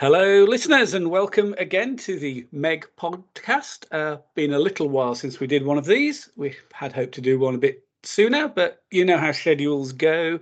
[0.00, 3.84] Hello, listeners, and welcome again to the MeG podcast.
[3.90, 6.30] Uh, been a little while since we did one of these.
[6.36, 10.38] We had hoped to do one a bit sooner, but you know how schedules go.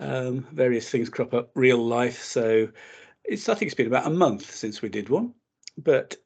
[0.00, 2.20] Um, various things crop up, real life.
[2.20, 2.68] So
[3.24, 5.34] it's I think it's been about a month since we did one.
[5.78, 6.16] But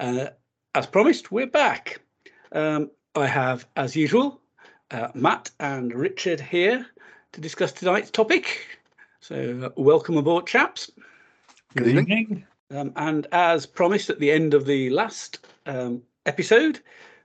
[0.00, 0.28] uh,
[0.74, 2.00] as promised, we're back.
[2.50, 4.40] Um, I have, as usual,
[4.90, 6.86] uh, Matt and Richard here
[7.32, 8.78] to discuss tonight's topic.
[9.20, 10.90] So uh, welcome aboard, chaps.
[11.76, 12.46] Good evening.
[12.70, 16.80] Um, and as promised at the end of the last um, episode,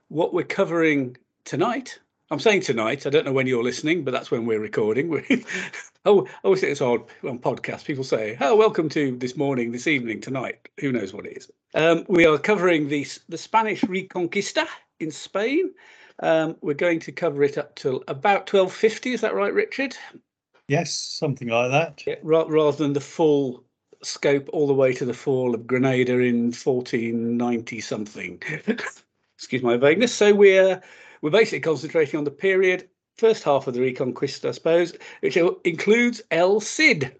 [0.08, 1.98] what we're covering tonight,
[2.30, 5.10] I'm saying tonight, I don't know when you're listening, but that's when we're recording.
[6.04, 7.86] oh, I always think it's odd on podcasts.
[7.86, 10.68] People say, oh, welcome to this morning, this evening, tonight.
[10.80, 11.50] Who knows what it is?
[11.74, 14.66] Um, we are covering the, the Spanish Reconquista
[15.00, 15.72] in Spain.
[16.22, 19.14] Um, we're going to cover it up till about 1250.
[19.14, 19.96] Is that right, Richard?
[20.68, 22.06] Yes, something like that.
[22.06, 23.64] Yeah, rather than the full
[24.02, 28.42] scope all the way to the fall of Granada in 1490 something.
[29.36, 30.14] Excuse my vagueness.
[30.14, 30.80] So we're
[31.20, 36.22] we're basically concentrating on the period first half of the Reconquista, I suppose, which includes
[36.30, 37.14] El Cid,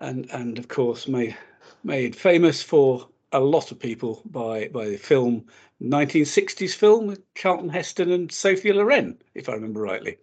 [0.00, 1.36] and and of course made
[1.84, 5.44] made famous for a lot of people by by the film
[5.82, 10.18] 1960s film with Charlton Heston and Sophia Loren, if I remember rightly.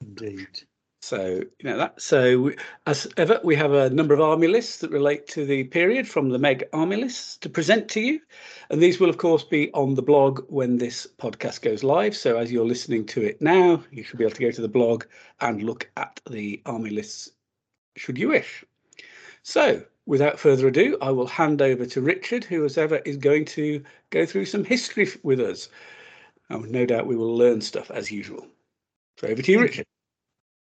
[0.00, 0.62] Indeed.
[1.04, 2.00] So you know that.
[2.00, 2.50] So
[2.86, 6.30] as ever, we have a number of army lists that relate to the period from
[6.30, 8.20] the MeG army lists to present to you,
[8.70, 12.16] and these will of course be on the blog when this podcast goes live.
[12.16, 14.66] So as you're listening to it now, you should be able to go to the
[14.66, 15.04] blog
[15.42, 17.32] and look at the army lists,
[17.96, 18.64] should you wish.
[19.42, 23.44] So without further ado, I will hand over to Richard, who as ever is going
[23.46, 25.68] to go through some history with us.
[26.48, 28.46] And no doubt we will learn stuff as usual.
[29.18, 29.84] So over to you, Richard.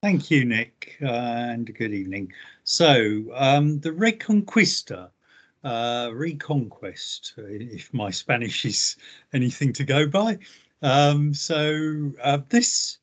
[0.01, 2.33] Thank you, Nick, uh, and good evening.
[2.63, 5.11] So, um, the Reconquista,
[5.65, 8.95] uh, Reconquest, if my Spanish is
[9.33, 10.39] anything to go by.
[10.83, 12.99] Um, so, uh, this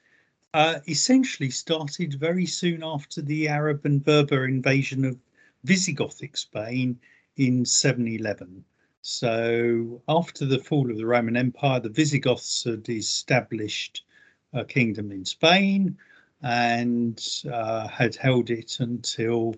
[0.53, 5.19] uh, essentially started very soon after the Arab and Berber invasion of
[5.65, 6.97] Visigothic Spain
[7.35, 8.63] in 711.
[9.01, 14.05] So, after the fall of the Roman Empire, the Visigoths had established
[14.53, 15.97] a kingdom in Spain
[16.45, 17.19] and
[17.51, 19.55] uh, had held it until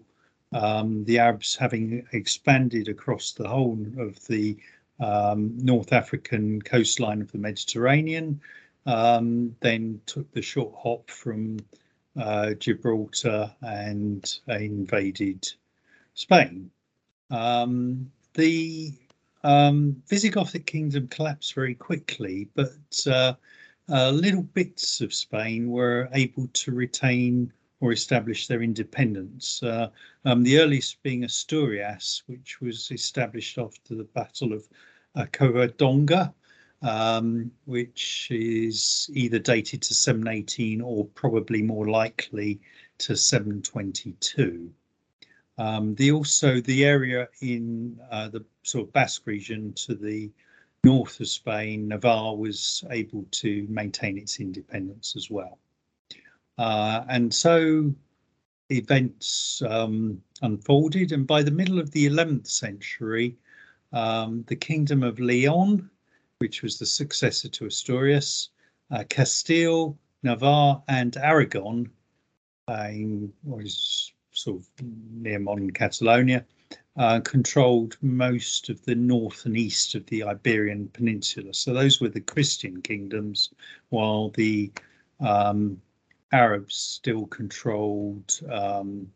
[0.54, 4.58] um, the Arabs, having expanded across the whole of the
[5.02, 8.40] um, North African coastline of the Mediterranean,
[8.86, 11.58] um, then took the short hop from
[12.18, 15.46] uh, Gibraltar and invaded
[16.14, 16.72] Spain.
[17.30, 18.94] Um, the
[19.44, 23.34] um, Visigothic kingdom collapsed very quickly, but uh,
[23.90, 29.62] uh, little bits of Spain were able to retain or establish their independence.
[29.62, 29.90] Uh,
[30.26, 34.68] um, the earliest being Asturias, which was established after the Battle of
[35.16, 36.34] uh, Covadonga,
[36.82, 42.60] um, which is either dated to 718 or probably more likely
[43.00, 44.72] to 722.
[45.60, 50.30] Um, the also the area in uh, the sort of Basque region to the
[50.84, 55.60] north of Spain, Navarre was able to maintain its independence as well.
[56.58, 57.94] Uh, and so
[58.70, 63.36] events um, unfolded, and by the middle of the 11th century,
[63.94, 65.90] um, the Kingdom of Leon,
[66.40, 68.50] which was the successor to Asturias,
[68.92, 71.90] uh, Castile, Navarre, and Aragon,
[72.68, 74.68] uh, in what is sort of
[75.14, 76.46] near modern Catalonia,
[76.98, 81.54] uh, controlled most of the north and east of the Iberian Peninsula.
[81.54, 83.50] So those were the Christian kingdoms,
[83.90, 84.72] while the
[85.20, 85.80] um,
[86.32, 89.12] Arabs still controlled um,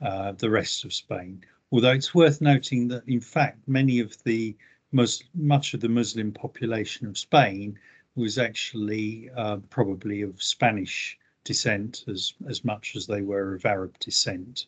[0.00, 1.44] uh, the rest of Spain.
[1.72, 4.56] Although it's worth noting that, in fact, many of the
[4.92, 7.76] Mus- much of the Muslim population of Spain
[8.14, 13.98] was actually uh, probably of Spanish descent as as much as they were of Arab
[13.98, 14.66] descent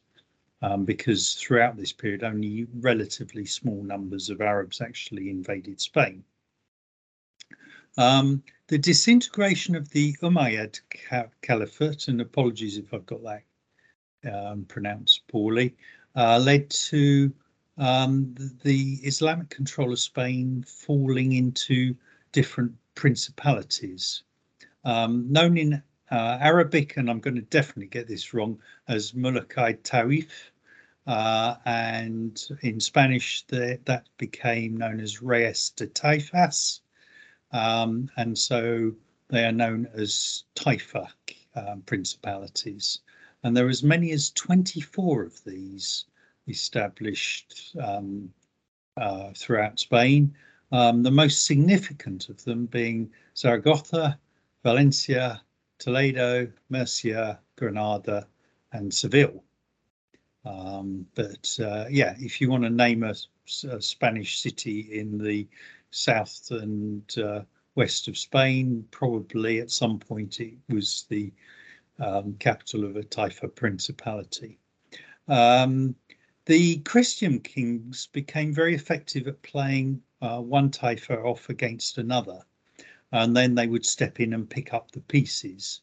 [0.63, 6.25] um, because throughout this period, only relatively small numbers of Arabs actually invaded Spain.
[7.97, 10.81] Um, the disintegration of the Umayyad
[11.43, 13.43] Caliphate, and apologies if I've got that
[14.33, 15.77] um, pronounced poorly,
[16.15, 17.33] uh, led to
[17.77, 21.95] um, the, Islamic control of Spain falling into
[22.33, 24.23] different principalities.
[24.85, 28.59] Um, known in uh, Arabic, and I'm going to definitely get this wrong,
[28.89, 30.53] as Mulukay Taif.
[31.07, 36.81] Uh, and in Spanish, the, that became known as Reyes de Taifas.
[37.51, 38.93] Um, and so
[39.29, 41.09] they are known as Taifa
[41.55, 43.01] um, principalities.
[43.43, 46.05] And there are as many as 24 of these
[46.47, 48.31] established um,
[48.97, 50.35] uh, throughout Spain.
[50.73, 54.19] Um, the most significant of them being Zaragoza,
[54.63, 55.41] Valencia,
[55.79, 58.27] Toledo, Murcia, Granada,
[58.73, 59.45] and Seville.
[60.45, 63.15] Um, but uh, yeah, if you want to name a,
[63.71, 65.47] a, Spanish city in the
[65.91, 67.43] south and uh,
[67.75, 71.33] west of Spain, probably at some point it was the
[71.99, 74.59] um, capital of a Taifa principality.
[75.27, 75.95] Um,
[76.47, 82.41] the Christian kings became very effective at playing uh, one Taifa off against another,
[83.13, 85.81] and then they would step in and pick up the pieces.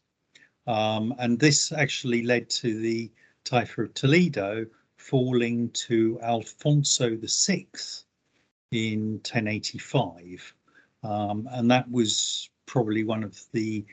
[0.68, 3.12] Um, and this actually led to the
[3.44, 4.66] Taifa of Toledo
[4.98, 7.68] falling to Alfonso VI
[8.72, 10.54] in 1085.
[11.04, 13.86] Um, and that was probably one of the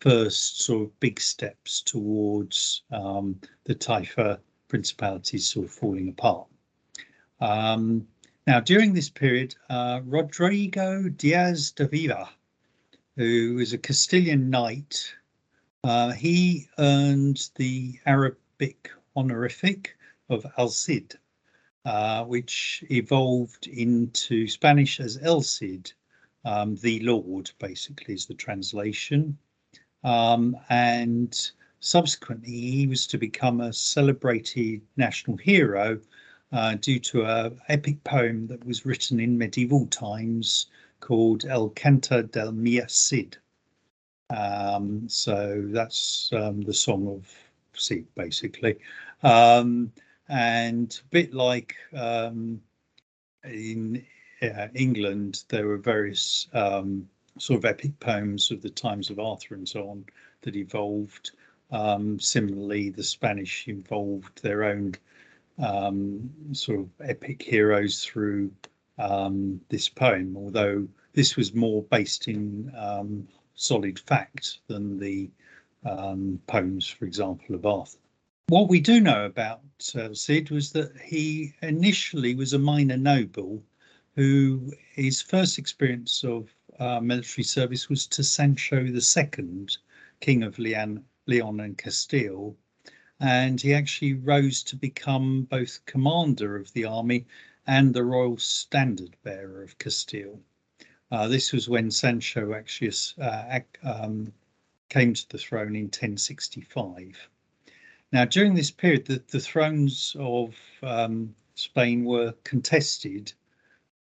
[0.00, 4.38] first sort of big steps towards um, the Taifa
[4.68, 6.46] principalities sort of falling apart.
[7.40, 8.06] Um,
[8.46, 12.28] now, during this period, uh, Rodrigo Diaz de Vivar,
[13.20, 15.14] who was a Castilian knight,
[15.84, 19.94] uh, he earned the Arabic honorific
[20.30, 21.18] of Al Cid,
[21.84, 25.92] uh, which evolved into Spanish as El Cid,
[26.46, 29.36] um, the Lord, basically, is the translation.
[30.02, 31.38] Um, and
[31.80, 36.00] subsequently, he was to become a celebrated national hero
[36.52, 40.68] uh, due to an epic poem that was written in medieval times
[41.00, 43.36] called El Canta del Mia Cid.
[44.30, 47.28] Um, so that's um, the song of
[47.74, 48.78] Cid, basically.
[49.22, 49.92] Um,
[50.28, 52.60] and a bit like um,
[53.44, 54.04] in
[54.42, 57.08] uh, England, there were various um,
[57.38, 60.04] sort of epic poems of the times of Arthur and so on
[60.42, 61.32] that evolved.
[62.18, 64.94] Similarly, the Spanish involved their own
[65.58, 68.50] um, sort of epic heroes through
[69.00, 75.30] um, this poem, although this was more based in um, solid fact than the
[75.84, 77.98] um, poems, for example, of Arthur.
[78.48, 79.62] What we do know about
[79.94, 83.62] uh, Cid was that he initially was a minor noble
[84.16, 89.66] who his first experience of uh, military service was to Sancho II,
[90.20, 92.56] King of Leon, Leon and Castile.
[93.20, 97.26] And he actually rose to become both commander of the army
[97.66, 100.40] and the royal standard bearer of Castile.
[101.10, 104.32] Uh, this was when Sancho actually uh, um,
[104.88, 107.28] came to the throne in 1065.
[108.12, 113.32] Now, during this period, the, the thrones of um, Spain were contested,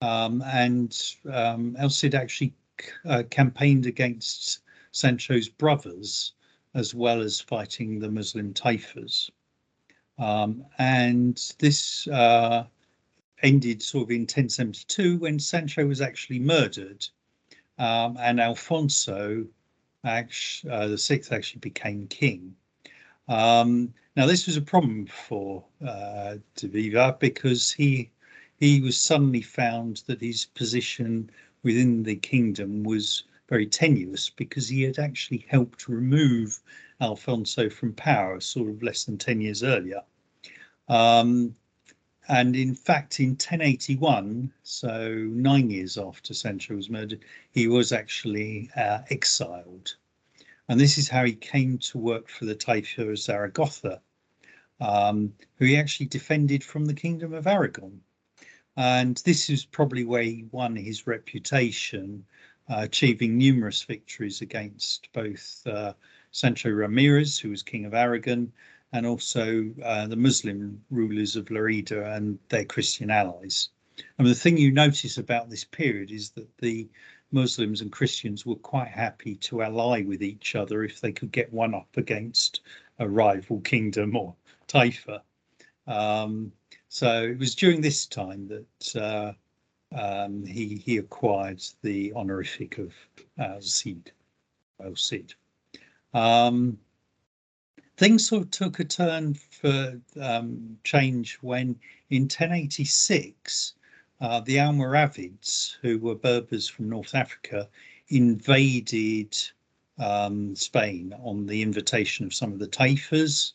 [0.02, 0.96] um, and
[1.32, 2.54] um, El Cid actually
[3.06, 6.34] uh, campaigned against Sancho's brothers,
[6.74, 9.30] as well as fighting the Muslim Taifas.
[10.18, 12.66] Um, and this uh,
[13.44, 17.08] ended sort of in 1072 when Sancho was actually murdered,
[17.78, 19.46] um, and Alfonso,
[20.04, 22.56] actually, uh, the sixth, actually became king.
[23.28, 28.10] Um, now this was a problem for uh, De Vivar because he
[28.60, 31.30] he was suddenly found that his position
[31.64, 36.60] within the kingdom was very tenuous because he had actually helped remove
[37.02, 40.02] Alfonso from power sort of less than 10 years earlier.
[40.90, 41.56] Um,
[42.30, 48.70] and in fact, in 1081, so nine years after Sancho was murdered, he was actually
[48.76, 49.96] uh, exiled.
[50.68, 54.00] And this is how he came to work for the Taifa of Zaragoza,
[54.80, 58.00] um, who he actually defended from the Kingdom of Aragon.
[58.78, 62.24] And this is probably where he won his reputation,
[62.70, 65.94] uh, achieving numerous victories against both uh,
[66.30, 68.54] Sancho Ramirez, who was King of Aragon,
[68.94, 73.70] and also uh, the Muslim rulers of Lerida and their Christian allies.
[74.18, 76.88] And the thing you notice about this period is that the
[77.32, 81.54] Muslims and Christians were quite happy to ally with each other if they could get
[81.54, 82.62] one up against
[82.98, 84.36] a rival kingdom or
[84.68, 85.22] Taifa.
[85.86, 86.52] Um,
[86.88, 89.34] so it was during this time that uh,
[89.96, 92.94] um, he he acquired the honorific of
[93.38, 94.12] uh, Cid,
[94.80, 94.96] El.
[96.14, 96.80] Um,
[98.00, 101.78] things sort of took a turn for um, change when
[102.10, 103.74] in 1086
[104.22, 107.68] uh, the Almoravids, who were Berbers from North Africa,
[108.08, 109.38] invaded
[109.98, 113.52] um, Spain on the invitation of some of the Taifas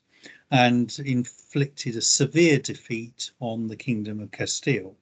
[0.51, 4.95] and inflicted a severe defeat on the Kingdom of Castile.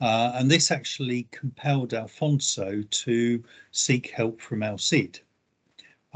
[0.00, 5.20] Uh, and this actually compelled Alfonso to seek help from El Cid.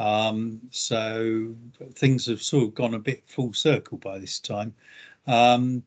[0.00, 1.54] Um, so
[1.94, 4.74] things have sort of gone a bit full circle by this time.
[5.26, 5.82] Um,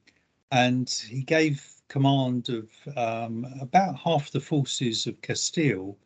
[0.51, 5.97] and he gave command of um, about half the forces of Castile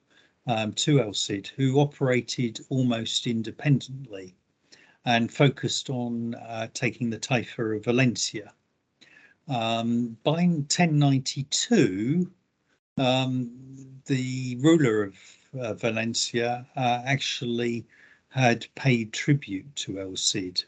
[0.48, 4.34] um, to El Cid, who operated almost independently
[5.04, 8.54] and focused on uh, taking the Taifa of Valencia.
[9.50, 12.32] Um, by 1092,
[12.98, 13.52] um,
[14.06, 15.18] the ruler of
[15.60, 17.86] uh, Valencia uh, actually
[18.30, 20.63] had paid tribute to El Cid.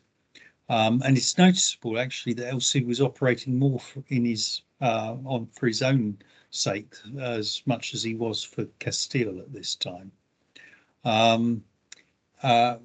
[0.69, 5.48] Um, and it's noticeable actually that El Cid was operating more in his uh, on
[5.48, 6.17] for his own
[6.51, 10.12] sake as much as he was for Castile at this time.
[11.03, 11.63] Um,
[12.41, 12.77] uh,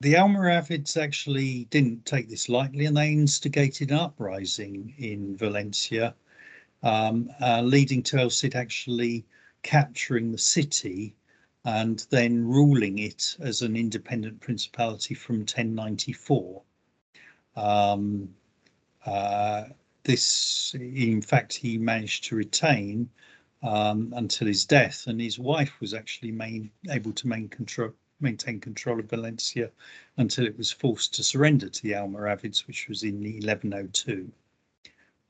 [0.00, 6.14] the Almoravids actually didn't take this lightly and they instigated an uprising in Valencia,
[6.82, 9.24] um, uh, leading to El Cid actually
[9.62, 11.14] capturing the city
[11.64, 16.62] and then ruling it as an independent principality from 1094.
[17.56, 18.34] Um,
[19.04, 19.64] uh,
[20.04, 23.10] this, in fact, he managed to retain
[23.62, 28.60] um, until his death, and his wife was actually main, able to main control, maintain
[28.60, 29.70] control of Valencia
[30.16, 34.30] until it was forced to surrender to the Almoravids, which was in 1102.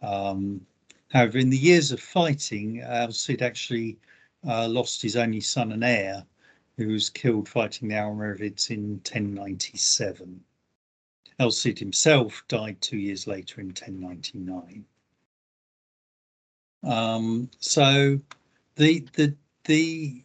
[0.02, 0.66] Um,
[1.10, 3.98] however, in the years of fighting, Al Cid actually
[4.46, 6.24] uh, lost his only son and heir,
[6.76, 10.44] who was killed fighting the Almoravids in 1097.
[11.40, 14.84] El Cid himself died two years later in 1099.
[16.84, 18.20] Um, so
[18.76, 20.24] the the the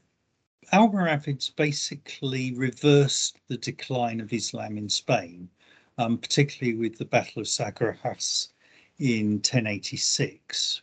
[0.71, 5.49] Almoravids basically reversed the decline of Islam in Spain,
[5.97, 8.49] um, particularly with the Battle of Sagrajas
[8.97, 10.81] in 1086.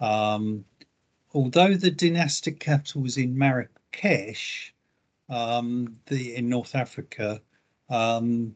[0.00, 0.64] Um,
[1.32, 4.74] although the dynastic capital was in Marrakesh,
[5.28, 7.40] um, the in North Africa,
[7.88, 8.54] um,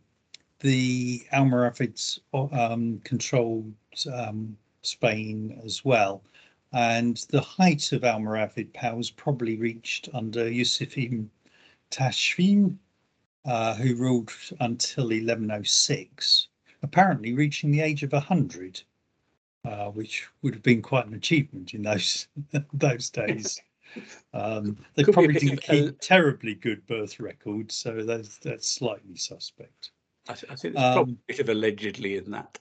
[0.61, 3.73] the Almoravids um, controlled
[4.13, 6.25] um, Spain as well.
[6.73, 11.31] And the height of Almoravid power was probably reached under Yusuf ibn
[11.91, 12.77] Tashfin,
[13.45, 16.49] uh, who ruled until 1106,
[16.83, 18.83] apparently reaching the age of 100,
[19.65, 22.29] uh, which would have been quite an achievement in those
[22.73, 23.61] those days.
[24.33, 29.93] Um, they Could probably didn't keep terribly good birth records, so that's, that's slightly suspect.
[30.29, 32.59] I, th- I think there's um, probably a bit of allegedly in that.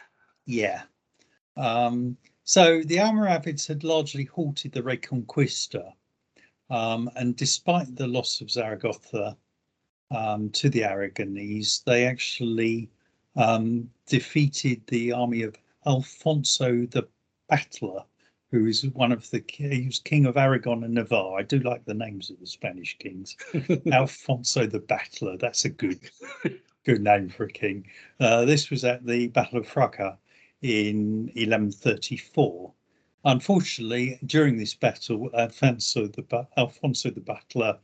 [0.46, 0.82] yeah.
[1.56, 5.92] Um, so the Almoravids had largely halted the Reconquista,
[6.68, 9.36] um, and despite the loss of Zaragoza
[10.10, 12.90] um, to the Aragonese, they actually
[13.36, 17.08] um, defeated the army of Alfonso the
[17.48, 18.04] Battler,
[18.50, 21.38] who is one of the he was king of Aragon and Navarre.
[21.38, 23.36] I do like the names of the Spanish kings.
[23.92, 25.36] Alfonso the Battler.
[25.36, 25.98] That's a good
[26.84, 27.86] good name for a king.
[28.20, 30.16] Uh, this was at the Battle of Fraga
[30.62, 32.72] in 1134.
[33.24, 37.78] Unfortunately, during this battle, Alfonso the, Alfonso the Battler,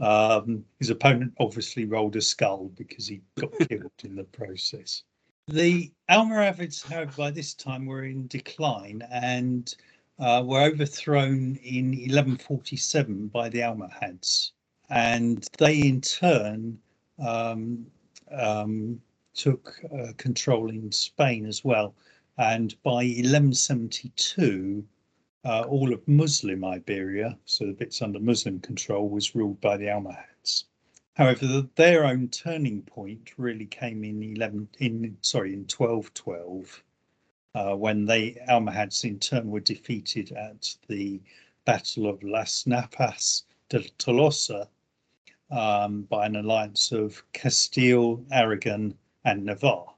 [0.00, 5.02] um, his opponent obviously rolled a skull because he got killed in the process.
[5.48, 9.74] The Almoravids, however, by this time were in decline and
[10.20, 14.52] uh, were overthrown in 1147 by the Almohads.
[14.88, 16.78] And they, in turn,
[17.18, 17.86] um,
[18.30, 19.02] um,
[19.34, 21.96] took uh, control in Spain as well.
[22.38, 24.86] And by 1172,
[25.44, 29.90] uh, all of Muslim Iberia, so the bits under Muslim control, was ruled by the
[29.90, 30.66] Almohads.
[31.14, 36.82] However, the, their own turning point really came in 11 in sorry in 1212,
[37.54, 41.20] uh, when the Almohads in turn were defeated at the
[41.66, 44.68] Battle of Las Navas de Tolosa
[45.50, 49.94] um, by an alliance of Castile, Aragon, and Navarre.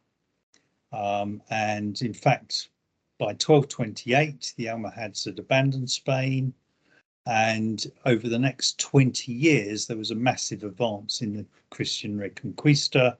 [0.93, 2.71] Um, and in fact,
[3.19, 6.55] by 1228, the Almohads had abandoned Spain.
[7.27, 13.17] And over the next 20 years, there was a massive advance in the Christian Reconquista.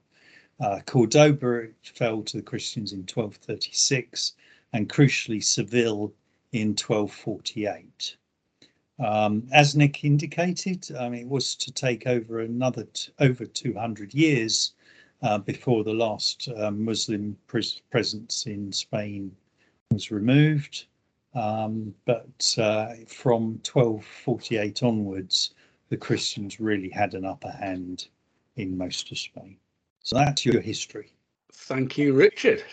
[0.59, 4.33] Uh, Cordoba fell to the Christians in 1236,
[4.73, 6.13] and crucially, Seville
[6.51, 8.15] in 1248.
[8.99, 12.87] Um, as Nick indicated, mean, it was to take over another
[13.19, 14.73] over 200 years
[15.21, 19.35] uh, before the last uh, Muslim pres presence in Spain
[19.91, 20.85] was removed.
[21.35, 25.53] Um, but uh, from 1248 onwards,
[25.89, 28.07] the Christians really had an upper hand
[28.55, 29.57] in most of Spain.
[29.99, 31.11] So that's your history.
[31.51, 32.63] Thank you, Richard.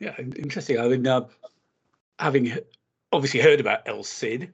[0.00, 0.80] Yeah, interesting.
[0.80, 1.26] I mean, uh,
[2.18, 2.56] having
[3.12, 4.52] obviously heard about El Cid,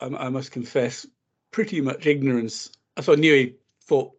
[0.00, 1.06] I, I must confess,
[1.50, 2.70] pretty much ignorance.
[2.96, 4.12] I knew he fought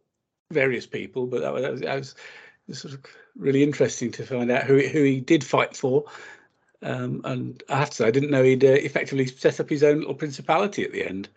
[0.51, 2.15] various people, but that was, that was, that
[2.67, 6.05] was sort of really interesting to find out who who he did fight for,
[6.83, 9.83] Um, and I have to say, I didn't know he'd uh, effectively set up his
[9.83, 11.29] own little principality at the end.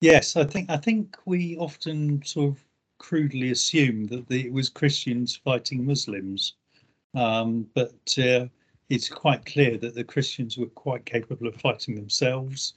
[0.00, 2.64] Yes, I think I think we often sort of
[2.98, 6.54] crudely assume that the, it was Christians fighting Muslims,
[7.14, 8.46] um, but uh,
[8.88, 12.74] it's quite clear that the Christians were quite capable of fighting themselves,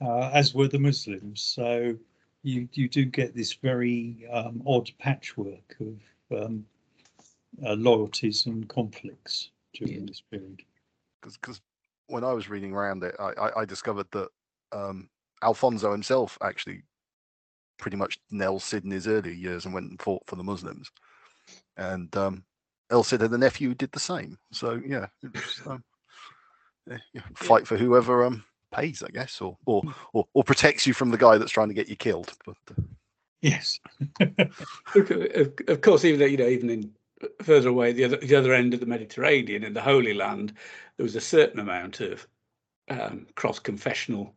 [0.00, 1.40] uh, as were the Muslims.
[1.40, 1.96] So
[2.42, 6.64] you you do get this very um, odd patchwork of um,
[7.64, 10.06] uh, loyalties and conflicts during yeah.
[10.06, 10.62] this period.
[11.22, 11.60] Because
[12.08, 14.28] when I was reading around it, I, I discovered that
[14.72, 15.08] um,
[15.42, 16.82] Alfonso himself actually
[17.78, 20.90] pretty much in his early years and went and fought for the Muslims.
[21.76, 22.44] And um,
[22.90, 24.38] El Cid had a nephew did the same.
[24.52, 25.84] So yeah, was, um,
[26.86, 29.90] yeah, fight for whoever um, pays, I guess, or, or hmm.
[30.12, 32.32] or or protects you from the guy that's trying to get you killed.
[32.44, 32.82] But uh...
[33.42, 33.80] yes,
[34.20, 36.92] of, of course, even though, you know, even in
[37.42, 40.52] further away, the other the other end of the Mediterranean in the Holy Land,
[40.96, 42.26] there was a certain amount of
[42.88, 44.34] um, cross confessional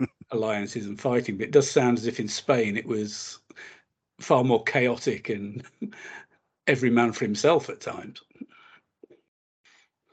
[0.30, 1.36] alliances and fighting.
[1.36, 3.38] But it does sound as if in Spain it was
[4.20, 5.64] far more chaotic and
[6.66, 8.22] every man for himself at times.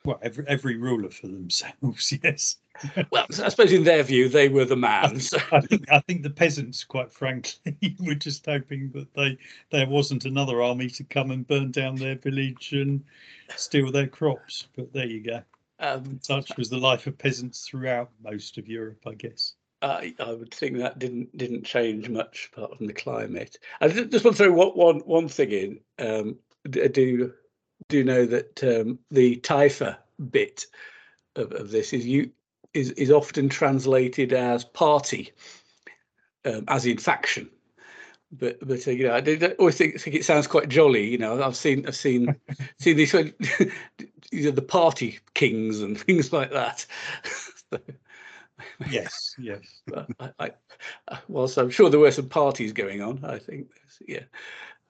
[0.05, 2.57] Well, every every ruler for themselves, yes.
[3.11, 5.15] Well, I suppose in their view, they were the man.
[5.15, 9.37] I think, I think, I think the peasants, quite frankly, were just hoping that they
[9.71, 13.03] there wasn't another army to come and burn down their village and
[13.55, 14.67] steal their crops.
[14.75, 15.41] But there you go.
[15.79, 19.53] Um, Such was the life of peasants throughout most of Europe, I guess.
[19.81, 23.57] I, I would think that didn't didn't change much apart from the climate.
[23.79, 25.79] I just want to throw one one one thing in.
[25.99, 26.37] Um,
[26.69, 27.33] do
[27.87, 29.97] do know that um, the Taifa
[30.31, 30.65] bit
[31.35, 32.31] of, of this is you
[32.73, 35.31] is is often translated as party,
[36.45, 37.49] um, as in faction.
[38.31, 41.07] But but uh, you know I, always think, think it sounds quite jolly.
[41.07, 42.35] You know I've seen I've seen
[42.79, 43.13] seen these
[44.31, 46.85] you know, the party kings and things like that.
[48.89, 49.81] yes, yes.
[50.19, 50.51] I,
[51.07, 53.67] I, whilst I'm sure there were some parties going on, I think,
[54.07, 54.23] yeah.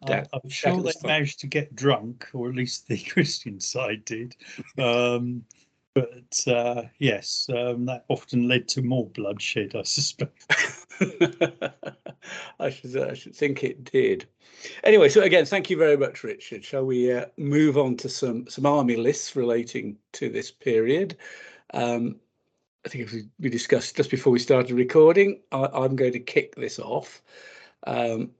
[0.07, 1.09] That, I'm sure they fun.
[1.09, 4.33] managed to get drunk, or at least the Christian side did.
[4.77, 5.43] Um,
[5.93, 10.45] but uh, yes, um, that often led to more bloodshed, I suspect.
[12.59, 14.27] I should, I should think it did.
[14.83, 16.63] Anyway, so again, thank you very much, Richard.
[16.63, 21.17] Shall we uh, move on to some some army lists relating to this period?
[21.73, 22.19] Um,
[22.85, 25.41] I think we, we discussed just before we started recording.
[25.51, 27.21] I, am going to kick this off.
[27.87, 28.31] Um,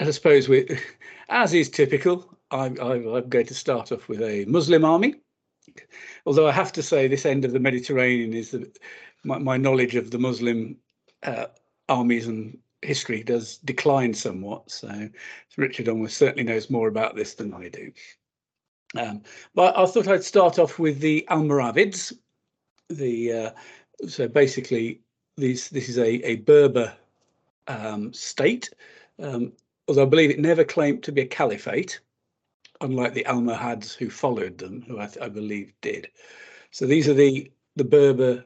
[0.00, 0.78] I suppose we,
[1.28, 5.14] as is typical, I'm, I'm going to start off with a Muslim army.
[6.24, 8.70] Although I have to say, this end of the Mediterranean is the,
[9.24, 10.76] my, my knowledge of the Muslim
[11.22, 11.46] uh,
[11.88, 14.70] armies and history does decline somewhat.
[14.70, 15.08] So
[15.56, 17.92] Richard almost certainly knows more about this than I do.
[18.96, 19.22] Um,
[19.54, 22.12] but I thought I'd start off with the Almoravids.
[22.88, 23.50] The uh,
[24.06, 25.00] so basically
[25.36, 26.94] this this is a a Berber
[27.66, 28.70] um, state,
[29.20, 29.52] um,
[29.88, 32.00] although I believe it never claimed to be a caliphate,
[32.80, 36.08] unlike the Almohads who followed them, who I, I believe did.
[36.70, 38.44] So these are the the Berber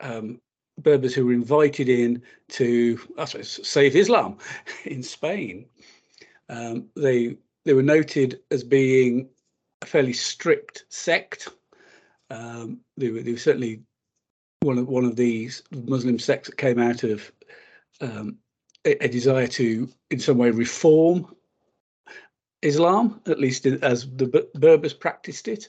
[0.00, 0.40] um,
[0.78, 4.38] Berbers who were invited in to, suppose, save Islam
[4.84, 5.66] in Spain.
[6.48, 9.28] Um, they they were noted as being
[9.82, 11.48] a fairly strict sect.
[12.30, 13.82] Um, they, were, they were certainly
[14.60, 17.30] one of one of these Muslim sects that came out of
[18.00, 18.38] um,
[18.84, 21.34] a, a, desire to, in some way, reform
[22.62, 25.68] Islam, at least as the Berbers practiced it.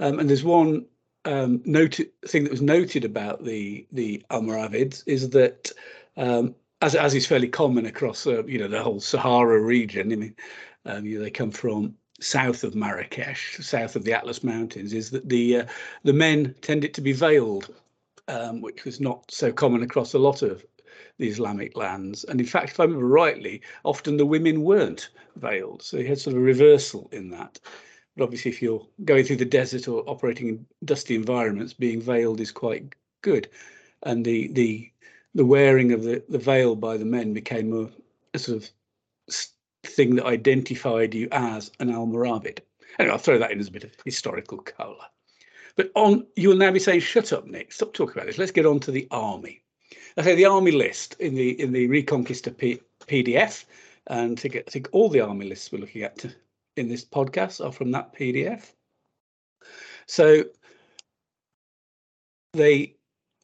[0.00, 0.86] Um, and there's one
[1.24, 5.70] um, thing that was noted about the the Almoravids is that
[6.16, 10.12] um, as as is fairly common across uh, you know the whole Sahara region.
[10.12, 10.36] I mean,
[10.84, 14.92] um, you know, they come from south of Marrakesh, south of the Atlas Mountains.
[14.92, 15.66] Is that the uh,
[16.02, 17.72] the men tended to be veiled,
[18.28, 20.64] um, which was not so common across a lot of
[21.18, 22.24] the Islamic lands.
[22.24, 25.82] And in fact, if I remember rightly, often the women weren't veiled.
[25.82, 27.60] So you had sort of a reversal in that.
[28.16, 32.40] But obviously, if you're going through the desert or operating in dusty environments, being veiled
[32.40, 33.48] is quite good.
[34.04, 34.90] And the the
[35.34, 37.90] the wearing of the, the veil by the men became a,
[38.34, 38.70] a sort of
[39.82, 42.60] thing that identified you as an Almoravid.
[42.98, 45.06] Anyway, I'll throw that in as a bit of historical colour.
[45.76, 47.72] But on, you will now be saying, "Shut up, Nick!
[47.72, 48.38] Stop talking about this.
[48.38, 49.63] Let's get on to the army."
[50.16, 53.64] Okay, the army list in the in the Reconquista P- PDF,
[54.06, 56.24] and to get I think all the army lists we're looking at
[56.76, 58.72] in this podcast are from that PDF.
[60.06, 60.44] So
[62.52, 62.96] they,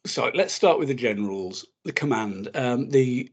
[0.07, 2.51] so let's start with the generals, the command.
[2.55, 3.31] Um, the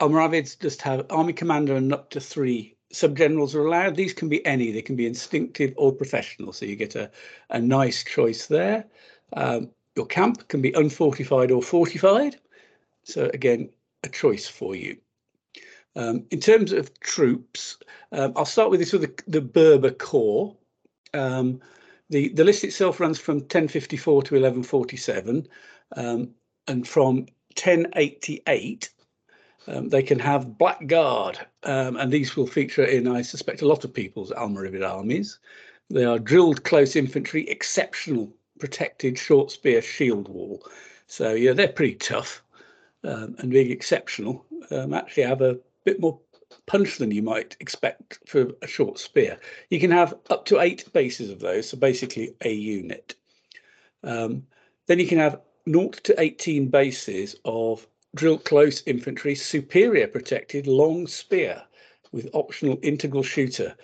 [0.00, 3.96] Almoravids just have army commander and up to three sub-generals are allowed.
[3.96, 6.52] These can be any, they can be instinctive or professional.
[6.52, 7.10] So you get a,
[7.50, 8.86] a nice choice there.
[9.32, 12.36] Um, your camp can be unfortified or fortified.
[13.04, 13.70] So again,
[14.04, 14.96] a choice for you.
[15.96, 17.78] Um, in terms of troops,
[18.12, 20.54] um, I'll start with this with the, the Berber Corps.
[21.14, 21.60] Um,
[22.10, 25.48] the, the list itself runs from 1054 to 1147,
[25.96, 26.30] um,
[26.68, 28.90] and from 1088
[29.68, 33.66] um, they can have Black Guard, um, and these will feature in, I suspect, a
[33.66, 35.38] lot of people's Almoravid armies.
[35.90, 40.62] They are drilled close infantry, exceptional protected short spear shield wall.
[41.06, 42.42] So yeah, they're pretty tough
[43.04, 44.44] um, and being exceptional.
[44.70, 46.18] Um, actually, have a bit more
[46.66, 49.38] punch than you might expect for a short spear.
[49.70, 53.14] You can have up to eight bases of those, so basically a unit.
[54.02, 54.46] Um,
[54.86, 61.06] then you can have 0 to 18 bases of drill close infantry, superior protected long
[61.06, 61.62] spear
[62.12, 63.74] with optional integral shooter.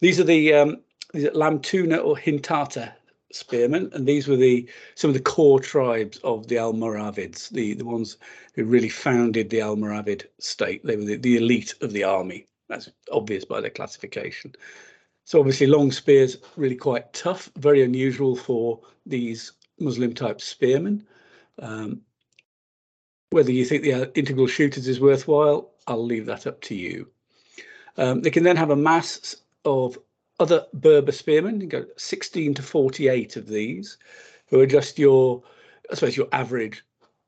[0.00, 0.80] These are the um,
[1.12, 2.92] these are Lamtuna or Hintata
[3.34, 7.84] spearmen, and these were the some of the core tribes of the Almoravids, the the
[7.84, 8.16] ones
[8.54, 10.84] who really founded the Almoravid state.
[10.84, 12.46] They were the, the elite of the army.
[12.68, 14.54] That's obvious by their classification.
[15.24, 21.06] So obviously, long spears really quite tough, very unusual for these Muslim type spearmen.
[21.58, 22.02] Um,
[23.30, 27.08] whether you think the uh, integral shooters is worthwhile, I'll leave that up to you.
[27.96, 29.98] Um, they can then have a mass of
[30.38, 31.60] other Berber spearmen.
[31.60, 33.98] You go 16 to 48 of these,
[34.48, 35.42] who are just your,
[35.90, 36.84] I suppose, your average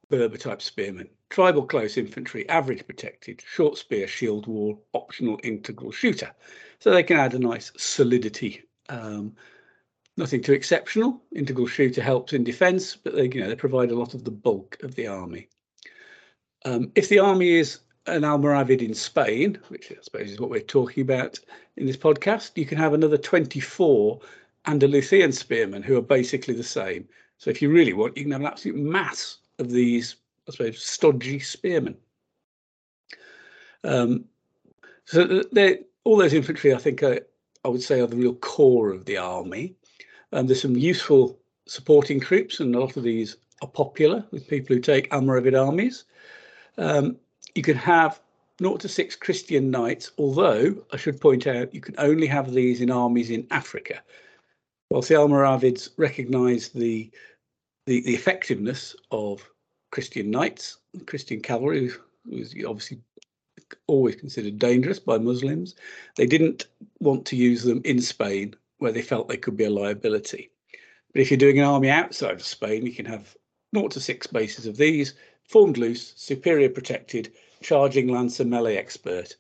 [0.09, 1.09] Berber type spearmen.
[1.31, 6.33] Tribal close infantry, average protected, short spear, shield wall, optional integral shooter.
[6.79, 8.63] So they can add a nice solidity.
[8.89, 9.35] Um,
[10.17, 11.23] nothing too exceptional.
[11.35, 14.31] Integral shooter helps in defence, but they, you know, they provide a lot of the
[14.31, 15.49] bulk of the army.
[16.65, 20.61] Um, if the army is an Almoravid in Spain, which I suppose is what we're
[20.61, 21.39] talking about
[21.77, 24.21] in this podcast, you can have another 24
[24.67, 27.09] Andalusian spearmen who are basically the same.
[27.39, 30.17] So if you really want, you can have an absolute mass of these,
[30.49, 31.97] I suppose, stodgy spearmen.
[33.83, 34.25] Um,
[35.05, 35.43] so
[36.05, 37.21] all those infantry, I think, are,
[37.65, 39.75] I would say, are the real core of the army.
[40.33, 44.75] Um, there's some useful supporting troops, and a lot of these are popular with people
[44.75, 46.05] who take Almoravid armies.
[46.79, 47.19] Um,
[47.55, 48.21] you can have
[48.61, 52.81] 0 to 6 Christian knights, although I should point out you can only have these
[52.81, 54.03] in armies in Africa.
[54.91, 57.11] Whilst the Almoravids recognised the,
[57.87, 59.49] the, the effectiveness of
[59.91, 63.01] Christian knights, Christian cavalry, who was obviously
[63.87, 65.75] always considered dangerous by Muslims,
[66.17, 66.67] they didn't
[67.01, 70.51] want to use them in Spain where they felt they could be a liability.
[71.13, 73.37] But if you're doing an army outside of Spain, you can have
[73.75, 75.15] 0 to 6 bases of these,
[75.49, 79.37] formed loose, superior protected, charging lancer melee expert.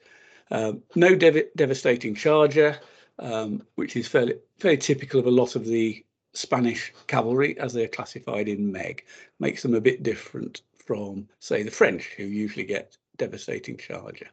[0.50, 2.78] Um, no dev devastating charger,
[3.18, 7.88] um, which is fairly, fairly typical of a lot of the Spanish cavalry as they're
[7.88, 9.04] classified in MeG,
[9.38, 14.28] makes them a bit different from, say, the French, who usually get devastating charger.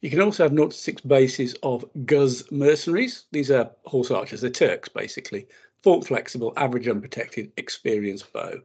[0.00, 3.26] You can also have 0 to 6 bases of Guz mercenaries.
[3.32, 5.46] These are horse archers, they're Turks basically.
[5.82, 8.60] Form flexible, average unprotected, experienced bow.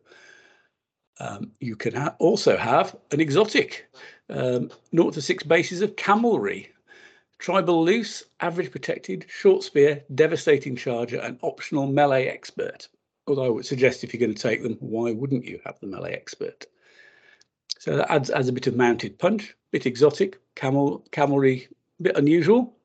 [1.19, 3.88] Um, you can ha also have an exotic,
[4.30, 6.67] um, 0 to 6 bases of camelry,
[7.39, 12.88] tribal loose, average protected, short spear, devastating charger, and optional melee expert.
[13.28, 15.88] Although I would suggest if you're going to take them, why wouldn't you have the
[15.88, 16.65] melee expert?
[17.80, 21.67] So that adds, adds a bit of mounted punch, bit exotic, camel camelry,
[22.01, 22.75] bit unusual,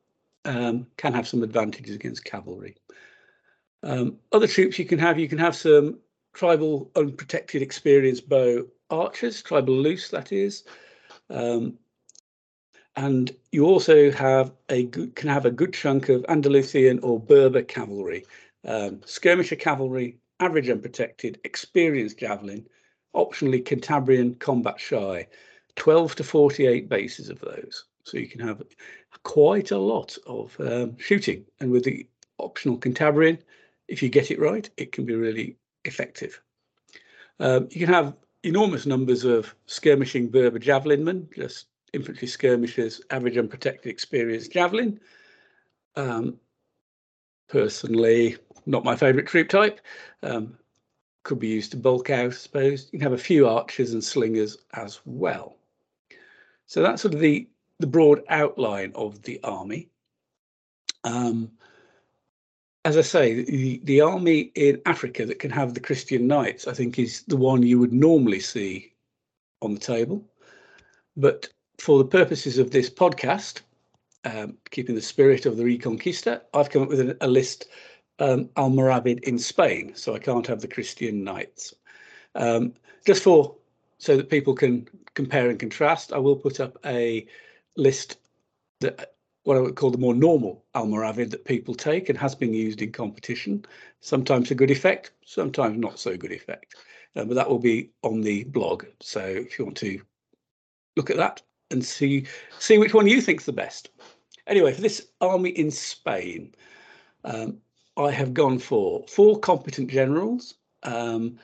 [0.45, 2.75] um, can have some advantages against cavalry.
[3.83, 5.99] Um, other troops you can have, you can have some
[6.33, 10.63] tribal unprotected experienced bow archers, tribal loose that is.
[11.29, 11.77] Um,
[12.95, 17.63] and you also have a good, can have a good chunk of Andalusian or Berber
[17.63, 18.25] cavalry,
[18.65, 22.67] um, skirmisher cavalry, average unprotected, experienced javelin,
[23.15, 25.27] optionally Cantabrian combat shy,
[25.75, 27.85] 12 to 48 bases of those.
[28.03, 28.61] So you can have
[29.23, 31.45] quite a lot of um, shooting.
[31.59, 32.07] And with the
[32.39, 33.39] optional Cantabrian,
[33.87, 36.41] if you get it right, it can be really effective.
[37.39, 43.91] Um, you can have enormous numbers of skirmishing Berber javelinmen, just infantry skirmishers, average unprotected
[43.91, 44.99] experienced javelin.
[45.95, 46.37] Um,
[47.49, 49.81] personally, not my favourite troop type.
[50.23, 50.57] Um,
[51.23, 52.89] could be used to bulk out, I suppose.
[52.91, 55.57] You can have a few archers and slingers as well.
[56.65, 57.47] So that's sort of the,
[57.79, 59.89] the broad outline of the army.
[61.03, 61.51] Um,
[62.83, 66.73] as I say, the, the army in Africa that can have the Christian knights, I
[66.73, 68.93] think, is the one you would normally see
[69.61, 70.23] on the table.
[71.15, 73.61] But for the purposes of this podcast,
[74.23, 77.67] um, keeping the spirit of the Reconquista, I've come up with a, a list
[78.19, 81.73] um, Almoravid in Spain, so I can't have the Christian Knights.
[82.35, 82.73] Um,
[83.05, 83.55] just for
[83.97, 87.27] so that people can compare and contrast, I will put up a
[87.77, 88.17] list
[88.79, 89.13] that
[89.43, 92.81] what I would call the more normal Almoravid that people take and has been used
[92.81, 93.65] in competition.
[93.99, 96.75] Sometimes a good effect, sometimes not so good effect.
[97.15, 98.85] Uh, but that will be on the blog.
[98.99, 100.01] So if you want to
[100.95, 102.25] look at that and see
[102.59, 103.89] see which one you think's the best.
[104.47, 106.53] Anyway, for this army in Spain,
[107.23, 107.57] um,
[107.97, 110.55] I have gone for four competent generals.
[110.83, 111.37] Um,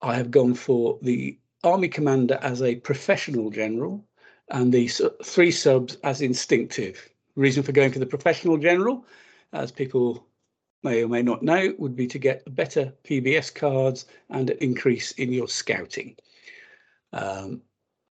[0.00, 4.04] I have gone for the army commander as a professional general
[4.50, 4.88] and the
[5.24, 7.08] three subs as instinctive.
[7.36, 9.06] Reason for going for the professional general,
[9.52, 10.26] as people
[10.82, 15.12] may or may not know, would be to get better PBS cards and an increase
[15.12, 16.16] in your scouting,
[17.12, 17.62] um,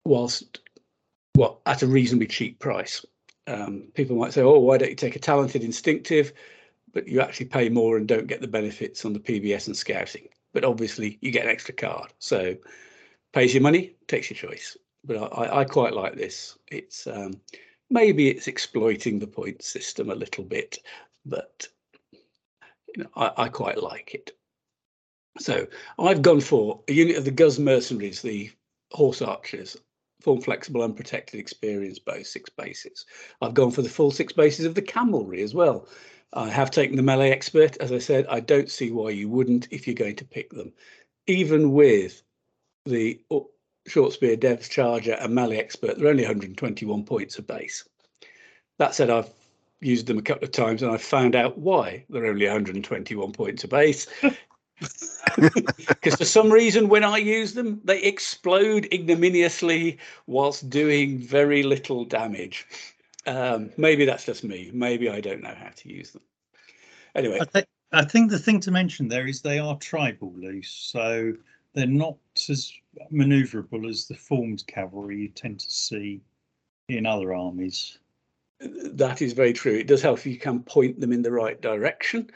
[0.06, 0.62] whilst
[1.36, 3.06] well at a reasonably cheap price.
[3.46, 6.34] Um, people might say, "Oh, why don't you take a talented instinctive?"
[6.94, 10.28] But you actually pay more and don't get the benefits on the PBS and scouting.
[10.54, 12.56] But obviously, you get an extra card, so
[13.34, 16.58] pays your money, takes your choice but I, I quite like this.
[16.72, 17.34] It's um,
[17.90, 20.80] maybe it's exploiting the point system a little bit,
[21.26, 21.68] but
[22.96, 24.32] you know, I, I quite like it.
[25.40, 28.52] So I've gone for a unit of the Guz mercenaries, the
[28.92, 29.76] horse archers,
[30.22, 33.06] form flexible, unprotected, experience bow, six bases.
[33.42, 35.88] I've gone for the full six bases of the camelry as well.
[36.34, 37.78] I have taken the melee expert.
[37.78, 40.72] As I said, I don't see why you wouldn't if you're going to pick them.
[41.28, 42.24] Even with
[42.86, 43.22] the
[43.88, 45.98] short spear, Dev's Charger, and Melee Expert.
[45.98, 47.88] They're only 121 points of base.
[48.78, 49.30] That said, I've
[49.82, 53.64] used them a couple of times and I've found out why they're only 121 points
[53.64, 54.08] a base.
[55.38, 62.06] Because for some reason, when I use them, they explode ignominiously whilst doing very little
[62.06, 62.68] damage.
[63.26, 64.72] Um, maybe that's just me.
[64.74, 66.24] Maybe I don't know how to use them.
[67.16, 70.70] Anyway, I, th- I think the thing to mention there is they are tribal loose,
[70.70, 71.34] so
[71.74, 72.18] they're not
[72.50, 72.72] as
[73.12, 76.22] manoeuvrable as the formed cavalry you tend to see
[76.90, 78.00] in other armies.
[78.60, 79.76] That is very true.
[79.76, 82.30] It does help if you can point them in the right direction,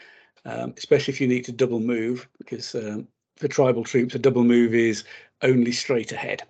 [0.46, 4.43] um, especially if you need to double move, because um, for tribal troops, a double
[4.43, 5.04] move is
[5.41, 6.43] only straight ahead.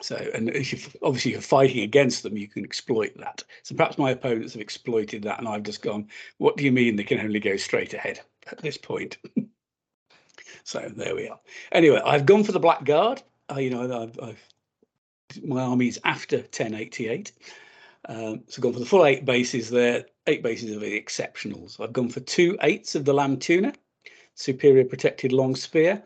[0.00, 3.44] So, and if you obviously you're fighting against them, you can exploit that.
[3.62, 6.96] So perhaps my opponents have exploited that, and I've just gone, "What do you mean
[6.96, 9.18] they can only go straight ahead at this point?"
[10.64, 11.38] So there we are.
[11.72, 13.22] Anyway, I've gone for the Black Guard.
[13.50, 14.48] Uh, you know, I've, I've
[15.44, 17.32] my army's after 1088.
[18.08, 20.04] Um, so gone for the full eight bases there.
[20.26, 21.80] Eight bases of the exceptionals.
[21.80, 23.74] I've gone for two eights of the Lamtuna,
[24.34, 26.02] superior protected long spear.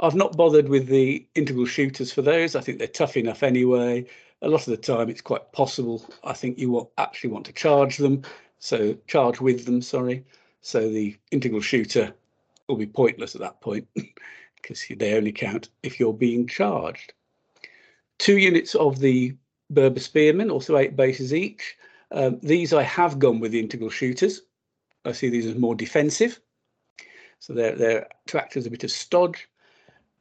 [0.00, 2.54] I've not bothered with the integral shooters for those.
[2.54, 4.06] I think they're tough enough anyway.
[4.42, 6.08] A lot of the time, it's quite possible.
[6.22, 8.22] I think you will actually want to charge them,
[8.60, 9.82] so charge with them.
[9.82, 10.24] Sorry.
[10.60, 12.14] So the integral shooter
[12.68, 13.88] will be pointless at that point
[14.56, 17.12] because they only count if you're being charged.
[18.18, 19.34] Two units of the
[19.70, 21.76] Berber Spearmen, also eight bases each.
[22.10, 24.42] Um, these I have gone with the integral shooters.
[25.04, 26.40] I see these as more defensive.
[27.38, 29.48] So they're, they're to act as a bit of stodge.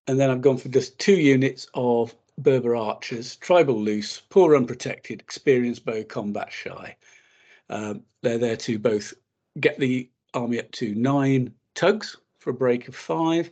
[0.07, 5.19] And then I've gone for just two units of Berber archers, tribal loose, poor unprotected,
[5.19, 6.95] experienced bow, combat shy.
[7.69, 9.13] Um, they're there to both
[9.59, 13.49] get the army up to nine tugs for a break of five.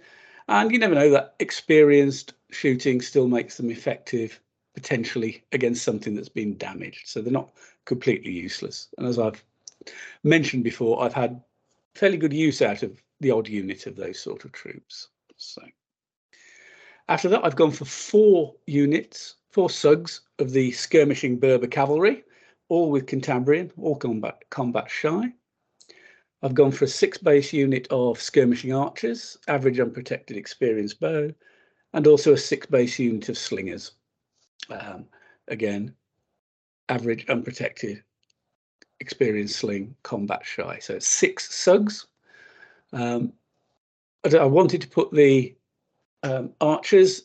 [0.48, 4.40] And you never know that experienced shooting still makes them effective
[4.74, 7.08] potentially against something that's been damaged.
[7.08, 7.54] So they're not
[7.86, 8.90] completely useless.
[8.98, 9.44] And as I've
[10.24, 11.42] mentioned before, I've had
[11.96, 15.08] fairly good use out of the odd unit of those sort of troops.
[15.38, 15.62] So
[17.08, 22.24] after that, I've gone for four units, four sugs of the skirmishing Berber cavalry,
[22.68, 25.34] all with Cantabrian, all combat combat shy.
[26.44, 31.34] I've gone for a six base unit of skirmishing archers, average unprotected experienced bow,
[31.94, 33.94] and also a six base unit of slingers.
[34.70, 35.06] Um,
[35.48, 35.96] again,
[36.90, 38.04] average unprotected
[39.00, 40.78] experienced sling, combat shy.
[40.80, 42.06] So six sugs.
[42.94, 43.34] Um,
[44.26, 45.56] I wanted to put the
[46.24, 47.24] um, archers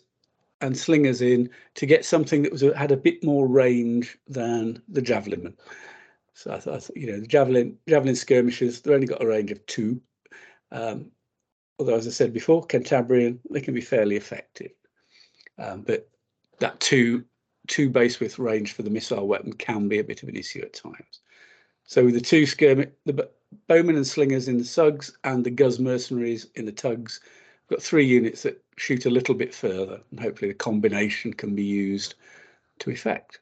[0.61, 5.01] and slingers in to get something that was had a bit more range than the
[5.01, 5.55] javelin.
[6.35, 9.65] So I thought, you know, the javelin javelin skirmishers, they've only got a range of
[9.67, 10.01] two.
[10.73, 11.11] Um,
[11.79, 14.73] although, as I said before, Cantabrian, they can be fairly effective.
[15.59, 16.09] Um, but
[16.61, 17.25] that two
[17.67, 20.61] two base width range for the missile weapon can be a bit of an issue
[20.63, 21.21] at times.
[21.85, 23.29] So with the two skirmish, the
[23.69, 27.21] bowmen and slingers in the sugs and the Guz mercenaries in the tugs,
[27.69, 31.55] we've got three units that shoot a little bit further, and hopefully the combination can
[31.55, 32.15] be used
[32.79, 33.41] to effect.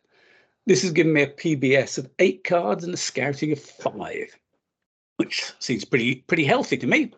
[0.68, 4.36] This has given me a PBS of eight cards and a scouting of five.
[5.16, 7.10] which seems pretty pretty healthy to me.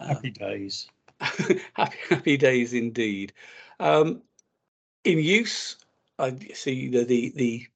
[0.00, 0.88] Uh, happy days.
[1.20, 1.60] happy,
[2.08, 3.32] happy days indeed.
[3.78, 4.22] Um,
[5.04, 5.76] in use,
[6.18, 7.66] I see the, the the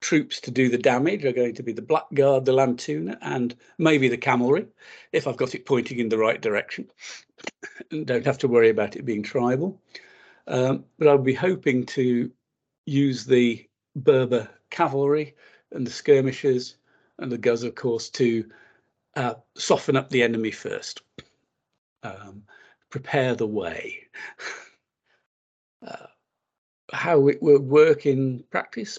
[0.00, 4.08] troops to do the damage are going to be the Blackguard, the Lamtuna, and maybe
[4.08, 4.66] the Camelry,
[5.12, 6.90] if I've got it pointing in the right direction.
[7.90, 9.78] and don't have to worry about it being tribal.
[10.46, 12.30] Um, but I'll be hoping to
[12.86, 15.34] use the Berber cavalry
[15.72, 16.76] and the skirmishers
[17.18, 18.44] and the Guz, of course, to
[19.16, 21.02] uh, soften up the enemy first,
[22.02, 22.42] um,
[22.90, 23.98] prepare the way.
[25.86, 26.06] uh,
[26.92, 28.98] how it would work in practice,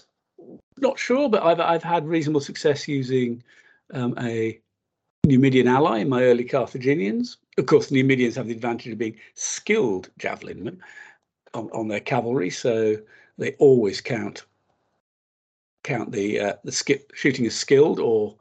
[0.78, 3.42] not sure, but I've I've had reasonable success using
[3.92, 4.60] um, a
[5.24, 7.36] Numidian ally in my early Carthaginians.
[7.58, 10.78] Of course, the Numidians have the advantage of being skilled javelinmen
[11.54, 12.96] on, on their cavalry, so
[13.38, 14.44] they always count
[15.82, 18.36] count the uh, the skip shooting as skilled, or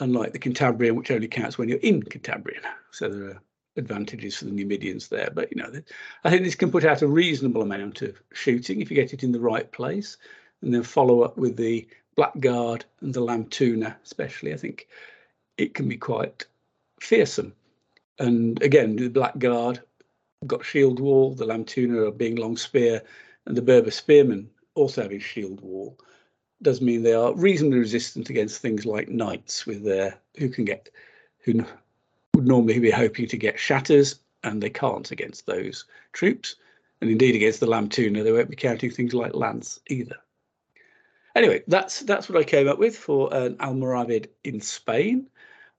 [0.00, 2.62] unlike the Cantabrian, which only counts when you're in Cantabrian.
[2.90, 3.42] So there are
[3.76, 5.30] advantages for the Numidians there.
[5.32, 5.70] But you know,
[6.24, 9.22] I think this can put out a reasonable amount of shooting if you get it
[9.22, 10.16] in the right place,
[10.62, 14.52] and then follow up with the Blackguard and the Lamtuna, especially.
[14.52, 14.88] I think
[15.58, 16.46] it can be quite
[17.00, 17.54] fearsome.
[18.18, 19.80] And again, the Blackguard
[20.46, 23.02] got shield wall, the Lamtuna are being long spear,
[23.46, 25.98] and the Berber spearmen also having shield wall
[26.62, 30.88] does mean they are reasonably resistant against things like knights with their who can get
[31.38, 31.64] who
[32.34, 36.56] would normally be hoping to get shatters and they can't against those troops.
[37.00, 40.16] And indeed against the Lamtuna they won't be counting things like lance either.
[41.34, 45.28] Anyway that's that's what I came up with for an Almoravid in Spain.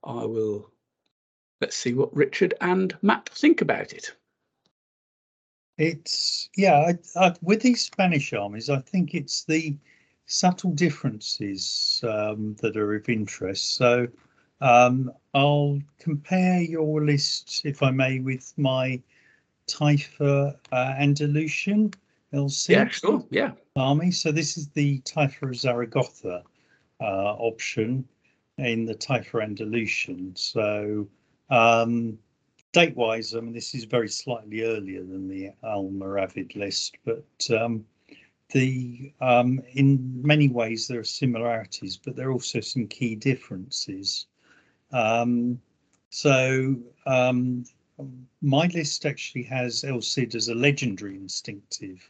[0.03, 0.69] I will
[1.59, 4.15] let's see what Richard and Matt think about it.
[5.79, 9.75] It's yeah I, I, with these Spanish armies I think it's the
[10.27, 13.75] subtle differences um, that are of interest.
[13.75, 14.07] So
[14.61, 19.01] um, I'll compare your list, if I may, with my
[19.67, 21.93] Taifa uh, Andalusian
[22.33, 23.25] LC yeah, sure.
[23.29, 23.51] yeah.
[23.75, 24.11] army.
[24.11, 26.43] So this is the Taifa Zaragoza
[26.99, 28.05] uh, option
[28.57, 30.35] in the Taifa Andalusian.
[30.35, 31.07] So
[31.49, 32.17] um,
[32.73, 37.85] date-wise, I mean, this is very slightly earlier than the Almoravid list, but um,
[38.51, 44.27] the um, in many ways there are similarities, but there are also some key differences.
[44.91, 45.59] Um,
[46.09, 47.65] so um,
[48.41, 52.09] my list actually has El Cid as a legendary instinctive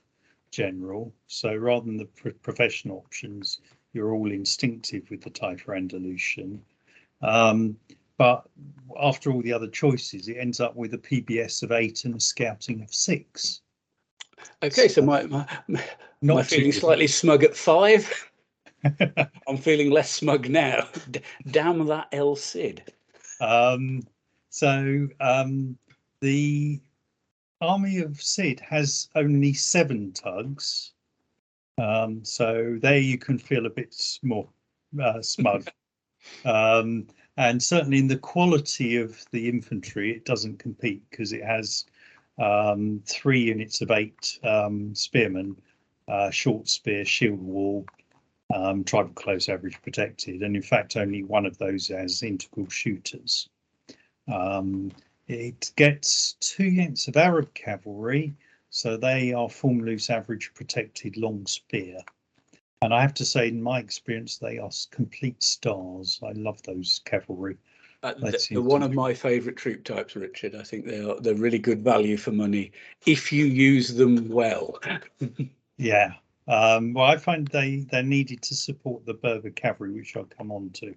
[0.52, 1.14] general.
[1.28, 3.62] So rather than the professional options,
[3.94, 6.62] you're all instinctive with the Taifa Andalusian.
[7.22, 7.78] Um,
[8.18, 8.48] but
[9.00, 12.20] after all the other choices, it ends up with a PBS of eight and a
[12.20, 13.62] scouting of six.
[14.64, 15.46] Okay, so my, my
[16.22, 18.32] not feeling slightly smug at five.
[19.48, 20.88] I'm feeling less smug now.
[21.12, 22.84] D- damn that El Cid.
[23.40, 24.02] Um,
[24.50, 25.78] so um,
[26.22, 26.82] the
[27.62, 30.94] army of Cid has only seven tugs.
[31.78, 34.48] Um, so there you can feel a bit more
[35.02, 35.70] uh, smug.
[36.46, 41.86] um, and certainly in the quality of the infantry, it doesn't compete because it has
[42.38, 45.56] um, three units of eight um, spearmen
[46.08, 47.86] uh, short spear, shield wall,
[48.54, 53.50] um, tribal close average protected, and in fact only one of those has integral shooters.
[54.28, 54.92] Um,
[55.28, 58.34] it gets two units of Arab cavalry,
[58.70, 62.00] so they are form loose average protected long spear.
[62.82, 66.20] And I have to say, in my experience, they are complete stars.
[66.24, 67.58] I love those cavalry.
[68.04, 68.14] Uh,
[68.50, 70.56] they're one of my favourite troop types, Richard.
[70.56, 72.72] I think they are they're really good value for money
[73.06, 74.80] if you use them well.
[75.78, 76.14] Yeah.
[76.48, 80.52] Um, well, I find they they're needed to support the Berber cavalry, which I'll come
[80.52, 80.96] on to.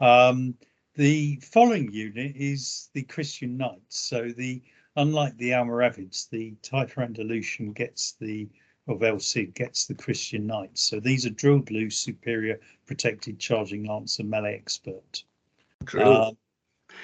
[0.00, 0.54] Um,
[0.96, 4.00] the following unit is the Christian Knights.
[4.00, 4.60] So the
[4.96, 8.48] unlike the Almoravids, the Taifa Andalusian gets the
[8.88, 10.82] of El Cid gets the Christian Knights.
[10.82, 15.22] So these are drilled loose, superior, protected, charging lance, and melee expert.
[15.96, 16.36] Um,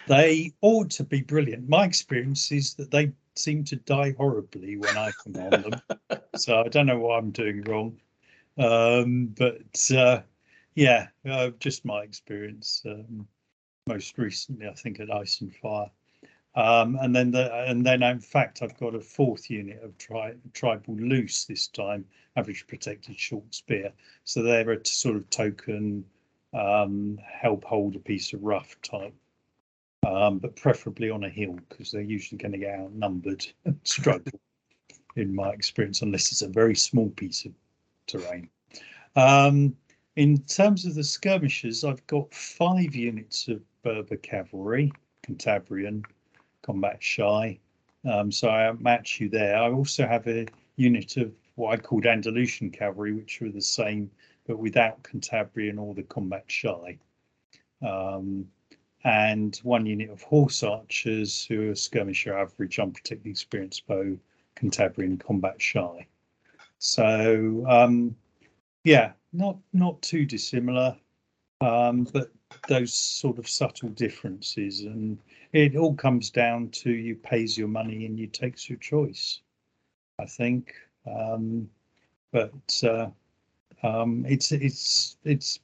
[0.06, 1.68] they ought to be brilliant.
[1.68, 6.20] My experience is that they seem to die horribly when I command them.
[6.36, 7.98] so I don't know what I'm doing wrong.
[8.58, 10.22] Um, but uh,
[10.74, 12.82] yeah, uh, just my experience.
[12.86, 13.26] Um,
[13.86, 15.90] most recently, I think at Ice and Fire.
[16.56, 20.34] Um, and then the, and then in fact I've got a fourth unit of tri
[20.52, 22.04] tribal loose this time,
[22.36, 23.92] average protected short spear.
[24.22, 26.04] So they're a sort of token
[26.54, 29.14] um, help hold a piece of rough type
[30.06, 34.38] um, but preferably on a hill because they're usually going to get outnumbered and struggle,
[35.16, 37.52] in my experience, unless it's a very small piece of
[38.06, 38.48] terrain.
[39.16, 39.76] Um,
[40.16, 44.92] in terms of the skirmishers, I've got five units of Berber cavalry,
[45.26, 46.04] Cantabrian,
[46.62, 47.58] combat shy.
[48.04, 49.56] Um, so I match you there.
[49.56, 50.46] I also have a
[50.76, 54.10] unit of what I called Andalusian cavalry, which are the same
[54.46, 56.98] but without Cantabrian or the combat shy.
[57.82, 58.46] Um,
[59.04, 64.16] and one unit of horse archers who are skirmisher average, unprotected experienced bow,
[64.56, 66.06] Cantabrian combat shy.
[66.78, 68.16] So um,
[68.84, 70.96] yeah, not not too dissimilar,
[71.60, 72.30] um, but
[72.68, 75.18] those sort of subtle differences, and
[75.52, 79.40] it all comes down to you pays your money and you takes your choice.
[80.18, 80.74] I think,
[81.06, 81.68] um,
[82.32, 83.08] but uh,
[83.84, 85.60] um, it's it's it's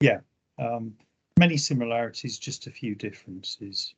[0.00, 0.20] yeah,
[0.58, 0.94] um,
[1.38, 3.94] many similarities, just a few differences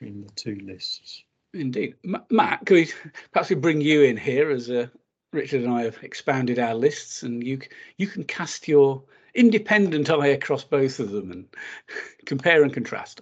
[0.00, 1.22] in the two lists.
[1.52, 2.90] Indeed, M- Matt, could we
[3.32, 4.86] perhaps we bring you in here as uh,
[5.32, 7.60] Richard and I have expounded our lists, and you
[7.98, 9.02] you can cast your
[9.34, 11.46] independent eye across both of them and
[12.24, 13.20] compare and contrast.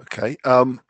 [0.00, 0.36] Okay.
[0.44, 0.80] Um,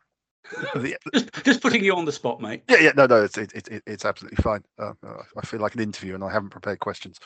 [0.75, 2.63] the, just, just, putting you on the spot, mate.
[2.69, 4.63] Yeah, yeah, no, no, it's it, it, it's absolutely fine.
[4.77, 4.93] Uh,
[5.37, 7.19] I feel like an interview, and I haven't prepared questions.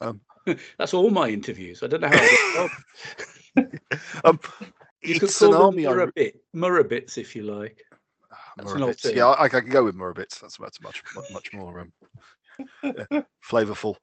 [0.00, 0.20] Um,
[0.78, 1.82] That's all my interviews.
[1.82, 2.68] I don't know how.
[4.24, 4.40] um,
[5.02, 7.82] you could call them Murabit, Murabits, if you like.
[8.58, 9.14] Murabits.
[9.14, 10.40] Yeah, I, I, can go with Murabits.
[10.40, 11.02] That's that's much
[11.32, 11.92] much more um,
[12.82, 13.96] yeah, flavorful.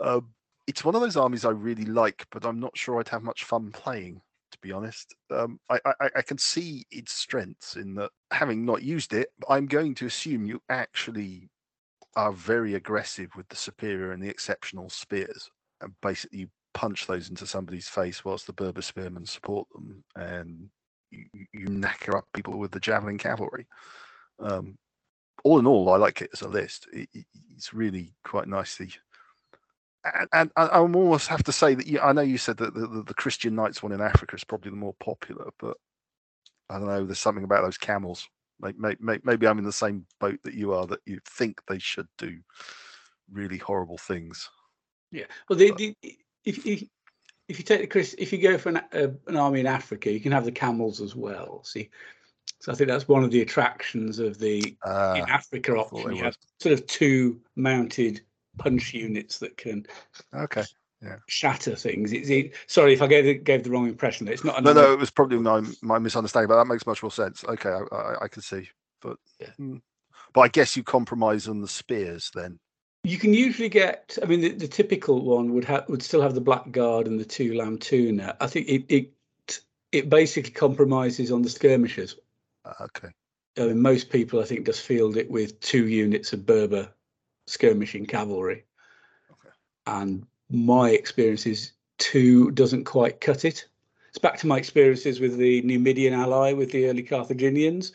[0.00, 0.28] um,
[0.66, 3.44] it's one of those armies I really like, but I'm not sure I'd have much
[3.44, 4.20] fun playing.
[4.62, 9.12] Be honest, um, I, I, I can see its strengths in that having not used
[9.12, 11.50] it, I'm going to assume you actually
[12.14, 15.50] are very aggressive with the superior and the exceptional spears,
[15.80, 20.68] and basically punch those into somebody's face whilst the Berber spearmen support them, and
[21.10, 23.66] you, you knacker up people with the javelin cavalry.
[24.38, 24.76] Um,
[25.44, 26.86] all in all, I like it as a list.
[26.92, 28.90] It, it, it's really quite nicely.
[30.04, 32.86] And, and, I almost have to say that you, I know you said that the,
[32.86, 35.76] the, the, Christian Knights one in Africa is probably the more popular, but
[36.68, 37.04] I don't know.
[37.04, 38.26] There's something about those camels.
[38.60, 40.86] Maybe, maybe, maybe I'm in the same boat that you are.
[40.86, 42.38] That you think they should do
[43.30, 44.48] really horrible things.
[45.12, 45.24] Yeah.
[45.48, 45.96] Well, the, the,
[46.42, 46.84] if, if
[47.48, 50.10] if you take the Chris, if you go for an, uh, an army in Africa,
[50.10, 51.62] you can have the camels as well.
[51.64, 51.90] See,
[52.60, 56.16] so I think that's one of the attractions of the uh, in Africa option.
[56.16, 58.22] You have sort of two mounted
[58.58, 59.86] punch units that can
[60.34, 60.64] okay
[61.02, 61.16] yeah.
[61.26, 62.12] shatter things.
[62.12, 64.28] It's it, sorry if I gave the, gave the wrong impression.
[64.28, 64.62] It's not.
[64.62, 67.44] No, no, it was probably my my misunderstanding, but that makes much more sense.
[67.44, 68.68] Okay, I, I, I can see,
[69.00, 69.50] but yeah.
[69.56, 69.76] Hmm.
[70.32, 72.58] but I guess you compromise on the spears then.
[73.04, 74.16] You can usually get.
[74.22, 77.24] I mean, the, the typical one would have would still have the blackguard and the
[77.24, 78.36] two Lamtuna.
[78.40, 79.12] I think it it
[79.90, 82.16] it basically compromises on the skirmishers.
[82.64, 83.08] Uh, okay.
[83.58, 86.88] I mean, most people, I think, just field it with two units of Berber
[87.52, 88.64] skirmishing cavalry.
[89.30, 89.54] Okay.
[89.86, 93.66] And my experience is two doesn't quite cut it.
[94.08, 97.92] It's back to my experiences with the Numidian ally with the early Carthaginians.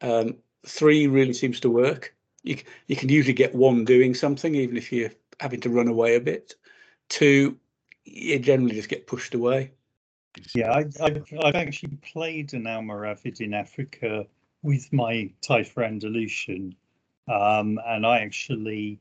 [0.00, 2.56] Um, three really seems to work you
[2.86, 6.20] you can usually get one doing something, even if you're having to run away a
[6.20, 6.54] bit.
[7.08, 7.58] Two,
[8.04, 9.72] you generally just get pushed away.
[10.54, 14.26] Yeah, I, I've, I've actually played an Almoravid in Africa
[14.62, 16.76] with my Taifa Andalusian,
[17.30, 18.98] um, and I actually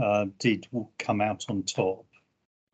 [0.00, 0.66] uh, did
[0.98, 2.04] come out on top.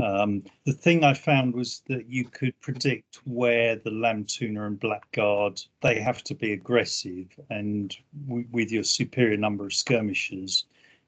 [0.03, 5.63] Um, the thing I found was that you could predict where the Lamtuna and blackguard
[5.81, 10.65] they have to be aggressive, and w- with your superior number of skirmishers,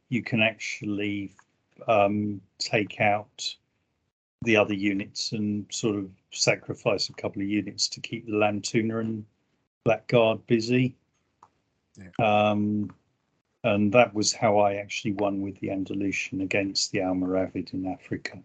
[0.09, 1.35] you can actually
[1.87, 3.55] um, take out
[4.43, 9.01] the other units and sort of sacrifice a couple of units to keep the Lamtuna
[9.01, 9.25] and
[9.85, 10.97] blackguard busy.
[11.99, 12.51] Yeah.
[12.51, 12.91] Um,
[13.75, 18.39] and that was how I actually won with the Andalusian against the Almoravid in Africa.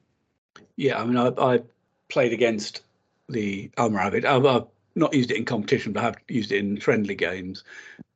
[0.76, 1.62] Yeah, I mean, I, I
[2.10, 2.82] played against
[3.30, 4.26] the Almoravid.
[4.26, 7.64] I've, I've, not used it in competition, but I've used it in friendly games,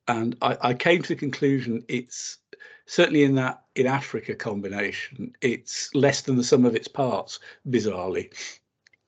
[0.08, 2.38] and I, I came to the conclusion it's
[2.86, 7.40] certainly in that in Africa combination, it's less than the sum of its parts.
[7.68, 8.32] Bizarrely,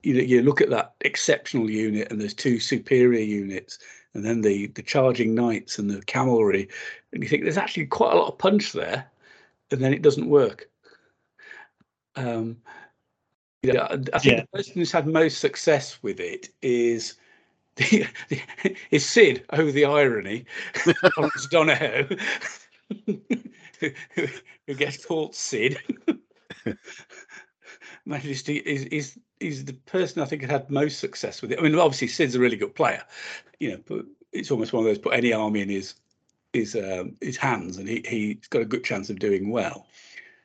[0.01, 3.77] you you look at that exceptional unit, and there's two superior units,
[4.13, 6.67] and then the the charging knights and the cavalry,
[7.13, 9.09] and you think there's actually quite a lot of punch there,
[9.71, 10.69] and then it doesn't work.
[12.15, 12.57] Um,
[13.61, 14.41] yeah, I think yeah.
[14.41, 17.15] the person who's had most success with it is
[17.75, 18.41] the, the,
[18.91, 20.45] is Sid over the irony,
[21.17, 22.07] Lawrence Donohoe,
[23.05, 23.91] who,
[24.67, 25.77] who gets called Sid.
[28.05, 31.59] Majesty is is is the person I think had most success with it.
[31.59, 33.03] I mean, obviously Sid's a really good player,
[33.59, 35.95] you know, but it's almost one of those put any army in his
[36.53, 39.87] his um, his hands, and he he's got a good chance of doing well.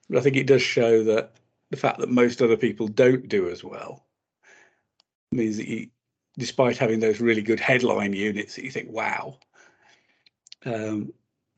[0.08, 1.32] But I think it does show that
[1.70, 4.04] the fact that most other people don't do as well
[5.32, 5.88] means that
[6.38, 9.38] despite having those really good headline units that you think, wow,
[10.66, 11.12] um,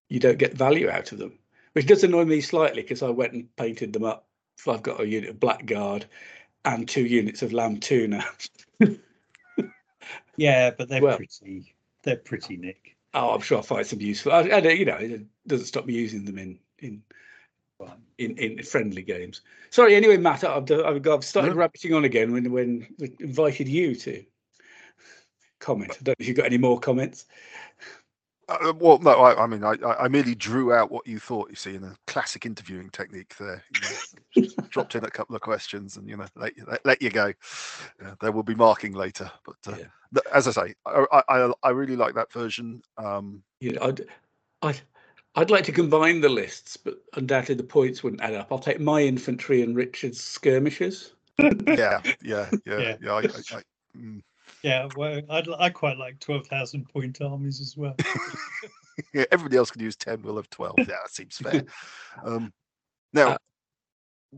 [0.09, 1.39] you don't get value out of them,
[1.73, 4.27] which does annoy me slightly because I went and painted them up.
[4.57, 6.07] So I've got a unit of Blackguard
[6.67, 8.23] and two units of Lamtuna.
[10.39, 11.75] Yeah, but they're Well- pretty.
[12.03, 12.95] They're pretty, Nick.
[13.15, 14.33] oh, I'm sure I'll find some useful.
[14.33, 17.03] I, I, you know, it doesn't stop me using them in in
[18.19, 19.41] in, in friendly games.
[19.71, 21.57] Sorry, anyway, Matt, I've, I've, I've started No.
[21.57, 24.23] rabbiting on again when when we invited you to
[25.59, 25.93] comment.
[25.93, 27.25] I don't know if you've got any more comments.
[28.49, 31.49] Uh, well, no, I, I mean, I, I I merely drew out what you thought.
[31.51, 35.35] You see, in a classic interviewing technique, there, you know, just dropped in a couple
[35.35, 37.33] of questions and you know, let you let, let you go.
[38.01, 39.87] Yeah, there will be marking later, but uh, Yeah.
[40.15, 42.83] th- as I say, I, I I- I really like that version.
[42.99, 44.03] Um, You know, I'd,
[44.63, 44.81] I'd,
[45.35, 48.49] I'd like to combine the lists, but undoubtedly the points wouldn't add up.
[48.53, 51.15] I'll take my infantry and Richard's skirmishers.
[51.39, 52.97] yeah, yeah, yeah, Yeah.
[53.01, 53.13] yeah.
[53.13, 53.23] I, I,
[53.59, 53.63] I,
[53.97, 54.23] mm,
[54.63, 57.97] Yeah, well, I'd, I quite like twelve thousand point armies as well.
[59.15, 60.75] yeah, everybody else can use 10, we'll have 12.
[60.81, 61.65] Yeah, that seems fair.
[62.25, 62.53] Um,
[63.13, 63.39] now, Uh,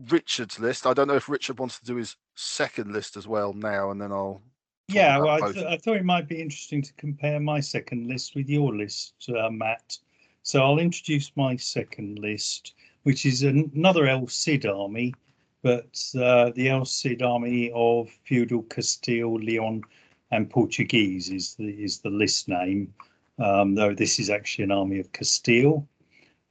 [0.07, 3.53] Richard's list, I don't know if Richard wants to do his second list as well
[3.53, 4.41] now, and then I'll.
[4.87, 8.33] Yeah, well, I, th- I thought it might be interesting to compare my second list
[8.35, 9.97] with your list, uh, Matt.
[10.41, 12.73] So I'll introduce my second list,
[13.03, 15.13] which is an- another El Cid army,
[15.61, 19.83] but uh, the El Cid army of feudal Castile, Leon,
[20.31, 22.93] and Portuguese is the is the list name.
[23.37, 25.87] Um, though this is actually an army of Castile.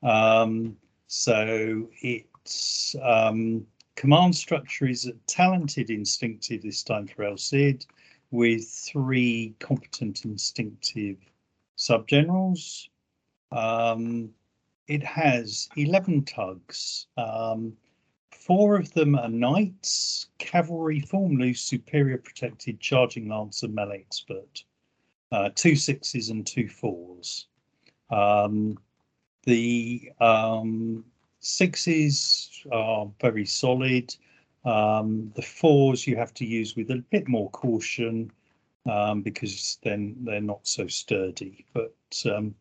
[0.03, 0.77] Um,
[1.07, 2.28] so its
[3.03, 7.87] um, command structure is a talented instinctive this time for El Cid
[8.31, 11.17] with three competent instinctive
[11.77, 12.89] subgenerals.
[13.51, 14.31] Um,
[14.87, 17.07] it has 11 tugs.
[17.17, 17.75] Um,
[18.31, 24.65] four of them are knights, cavalry, form loose, superior protected, charging lancer, melee expert.
[25.31, 27.49] Uh, two sixes and two fours.
[28.11, 28.79] Um,
[29.45, 31.05] the um,
[31.41, 34.15] sixes are very solid.
[34.65, 38.31] Um, the fours you have to use with a bit more caution
[38.87, 41.65] um, because then they're not so sturdy.
[41.73, 41.95] But
[42.27, 42.55] um,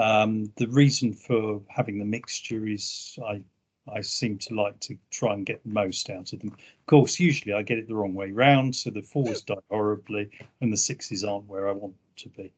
[0.00, 3.42] um, the reason for having the mixture is I
[3.86, 6.52] I seem to like to try and get the most out of them.
[6.52, 10.30] Of course, usually I get it the wrong way round, so the fours die horribly
[10.62, 12.52] and the sixes aren't where I want them to be.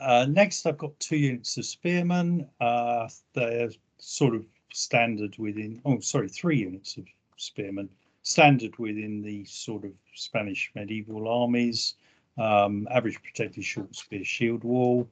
[0.00, 2.48] Uh, next, I've got two units of spearmen.
[2.60, 7.04] Uh, they're sort of standard within, oh, sorry, three units of
[7.36, 7.88] spearmen,
[8.22, 11.94] standard within the sort of Spanish medieval armies.
[12.38, 15.08] Um, average protected short spear shield wall,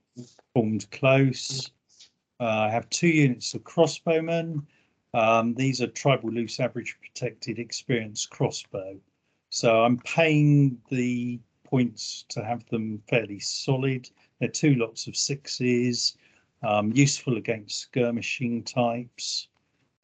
[0.55, 1.71] formed close.
[2.41, 4.65] Uh, I have two units of crossbowmen.
[5.13, 8.99] Um, these are tribal loose average protected experienced crossbow.
[9.51, 14.09] So I'm paying the points to have them fairly solid.
[14.41, 16.17] They're two lots of sixes,
[16.63, 19.49] um, useful against skirmishing types,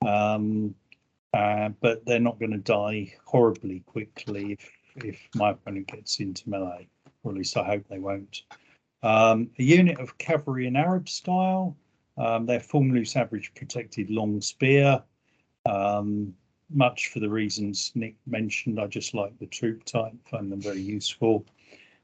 [0.06, 0.74] um,
[1.32, 4.70] uh, but they're not going to die horribly quickly if,
[5.04, 6.88] if my opponent gets into melee,
[7.22, 8.42] or at least I hope they won't.
[9.02, 11.76] Um, a unit of cavalry in Arab style.
[12.16, 15.02] Um, they're form loose average protected long spear.
[15.66, 16.34] Um,
[16.70, 18.80] much for the reasons Nick mentioned.
[18.80, 21.44] I just like the troop type, find them very useful.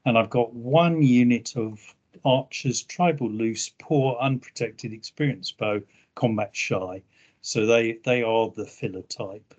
[0.05, 1.79] And I've got one unit of
[2.25, 5.81] archers, tribal loose, poor, unprotected, experienced bow,
[6.15, 7.01] combat shy.
[7.41, 9.53] So they they are the filler type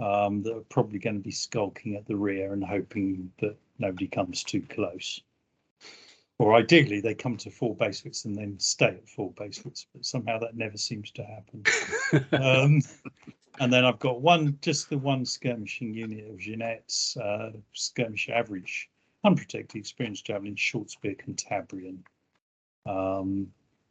[0.00, 4.06] um, that are probably going to be skulking at the rear and hoping that nobody
[4.06, 5.20] comes too close.
[6.38, 10.38] Or ideally, they come to four base and then stay at four base but somehow
[10.38, 11.64] that never seems to happen.
[12.42, 12.80] um,
[13.60, 18.88] and then I've got one, just the one skirmishing unit of jinetes uh, skirmish average,
[19.24, 21.98] unprotected, experienced javelin, short spear, Cantabrian.
[22.86, 23.48] Um,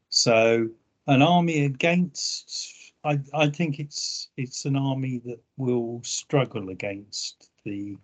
[0.10, 0.70] so
[1.08, 7.98] an army against, I, I think it's it's an army that will struggle against the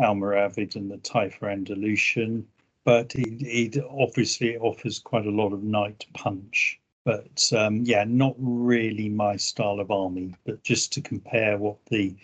[0.00, 2.46] Almoravid and the Taifa Andalusian,
[2.84, 8.34] but it, it obviously offers quite a lot of knight punch but um, yeah, not
[8.38, 10.34] really my style of army.
[10.46, 12.14] But just to compare what the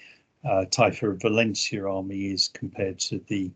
[0.44, 3.50] uh, Taifa of Valencia army is compared to the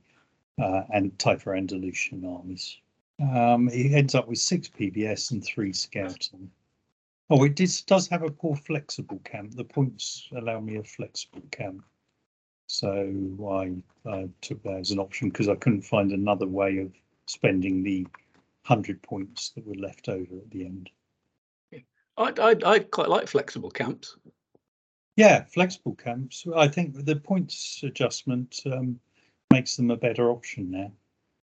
[0.60, 2.78] uh, and Taifa Andalusian armies.
[3.20, 6.50] Um, it ends up with six PBS and three scouting.
[7.30, 9.54] Oh, it does, does have a poor flexible camp.
[9.54, 11.84] The points allow me a flexible camp.
[12.66, 16.92] So I, I took that as an option because I couldn't find another way of
[17.26, 18.02] spending the
[18.66, 20.90] 100 points that were left over at the end.
[22.16, 24.16] I, I, I quite like flexible camps.
[25.16, 26.44] Yeah, flexible camps.
[26.54, 28.98] I think the points adjustment um,
[29.52, 30.92] makes them a better option now.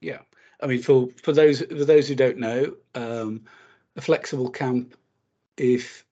[0.00, 0.20] Yeah,
[0.62, 3.44] I mean, for for those for those who don't know, um,
[3.96, 4.96] a flexible camp,
[5.56, 6.04] if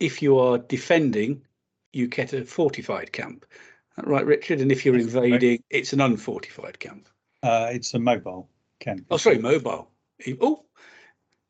[0.00, 1.42] if you are defending,
[1.92, 3.46] you get a fortified camp,
[4.02, 4.60] right, Richard?
[4.60, 5.26] And if you're That's correct.
[5.26, 7.08] invading, it's an unfortified camp.
[7.42, 8.48] Uh, it's a mobile
[8.80, 9.06] camp.
[9.10, 9.90] Oh, sorry, mobile.
[10.40, 10.64] Oh,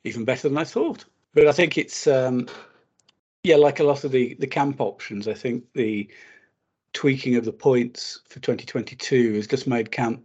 [0.04, 1.04] even better than I thought.
[1.32, 2.48] But I think it's um,
[3.44, 5.28] yeah, like a lot of the the camp options.
[5.28, 6.08] I think the
[6.94, 10.22] tweaking of the points for 2022 has just made camp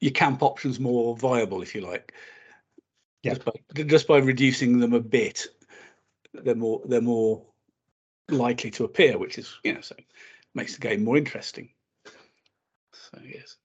[0.00, 2.14] your camp options more viable, if you like.
[3.22, 3.34] Yeah.
[3.34, 5.46] Just by, just by reducing them a bit,
[6.32, 7.42] they're more they're more
[8.28, 9.96] likely to appear, which is you know so
[10.54, 11.70] makes the game more interesting.
[12.92, 13.56] So yes.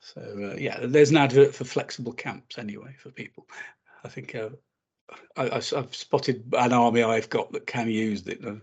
[0.00, 0.20] So
[0.52, 3.46] uh, yeah, there's an advert for flexible camps anyway for people.
[4.04, 4.50] I think uh,
[5.36, 8.44] I, have spotted an army I've got that can use it.
[8.44, 8.60] I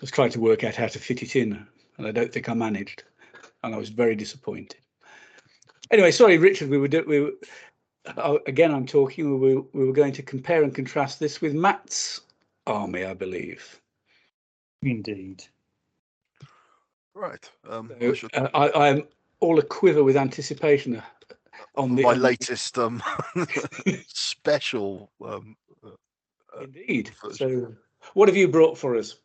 [0.00, 1.66] was trying to work out how to fit it in,
[2.02, 3.04] and I don't think I managed,
[3.62, 4.80] and I was very disappointed.
[5.92, 6.68] Anyway, sorry, Richard.
[6.68, 7.32] We were do, we were,
[8.16, 8.74] uh, again.
[8.74, 9.38] I'm talking.
[9.40, 12.22] We were, we were going to compare and contrast this with Matt's
[12.66, 13.80] army, I believe.
[14.82, 15.44] Indeed.
[17.14, 17.48] Right.
[17.68, 19.04] Um, I So, should- uh, I, I'm
[19.38, 21.02] all a quiver with anticipation uh,
[21.76, 23.00] on the my latest um,
[24.08, 25.12] special.
[25.24, 25.56] Um,
[26.60, 27.12] Indeed.
[27.22, 27.36] version.
[27.36, 27.74] So,
[28.14, 29.16] what have you brought for us?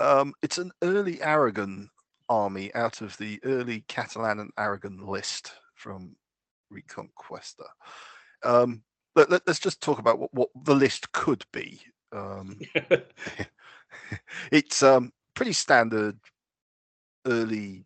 [0.00, 1.88] um, it's an early Aragon
[2.32, 6.16] army out of the early Catalan and Aragon list from
[6.72, 7.66] Reconquista.
[8.42, 8.82] Um,
[9.14, 11.78] let, let, us just talk about what, what the list could be.
[12.10, 12.58] Um,
[14.50, 16.16] it's um, pretty standard
[17.26, 17.84] early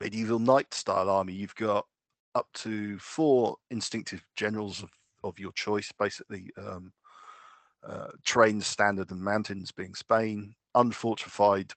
[0.00, 1.34] medieval knight style army.
[1.34, 1.84] You've got
[2.34, 4.90] up to four instinctive generals of,
[5.22, 6.50] of your choice, basically.
[6.56, 6.92] Um,
[7.86, 11.72] uh, trained standard and mountains being Spain, unfortified,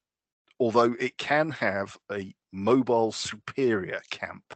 [0.59, 4.53] although it can have a mobile superior camp.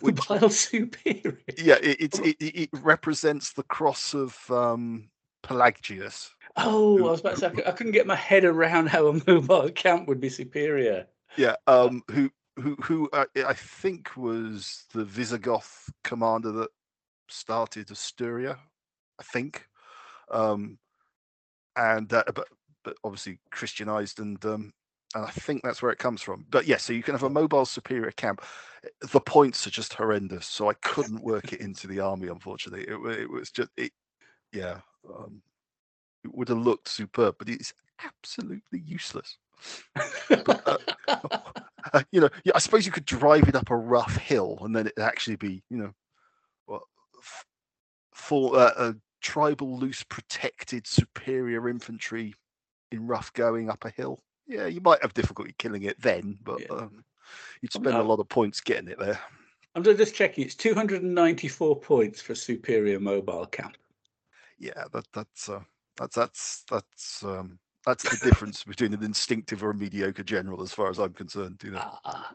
[0.00, 1.38] Which- Mobile superior.
[1.56, 5.08] Yeah, it, it, it it represents the cross of um,
[5.42, 6.30] Pelagius.
[6.56, 9.12] Oh, I was about to say I I couldn't get my head around how a
[9.26, 11.06] mobile camp would be superior.
[11.36, 16.70] Yeah, um, who who who uh, I think was the Visigoth commander that
[17.28, 18.58] started Asturia,
[19.18, 19.68] I think,
[20.30, 20.78] um,
[21.76, 22.48] and uh, but
[22.88, 24.72] but obviously Christianized and um,
[25.14, 26.46] and I think that's where it comes from.
[26.50, 28.42] But yeah, so you can have a mobile superior camp.
[29.00, 32.28] The points are just horrendous, so I couldn't work it into the army.
[32.28, 33.92] Unfortunately, it, it was just it.
[34.52, 34.80] Yeah,
[35.14, 35.42] um,
[36.24, 37.74] it would have looked superb, but it's
[38.04, 39.36] absolutely useless.
[41.94, 44.76] Uh, you know, yeah, I suppose you could drive it up a rough hill and
[44.76, 46.80] then it'd actually be, you know,
[47.18, 47.46] f-
[48.12, 52.34] for uh, a tribal loose protected superior infantry
[52.92, 54.22] in rough going up a hill.
[54.46, 56.68] Yeah, you might have difficulty killing it then, but Yeah.
[56.76, 57.04] um,
[57.60, 59.20] you'd spend a lot of points getting it there.
[59.74, 60.44] I'm just checking.
[60.44, 63.76] It's 294 points for superior mobile camp.
[64.58, 65.62] Yeah, that that's uh,
[65.96, 70.72] that's that's that's um, that's the difference between an instinctive or a mediocre general, as
[70.72, 71.60] far as I'm concerned.
[71.62, 71.98] You know.
[72.04, 72.34] Ah,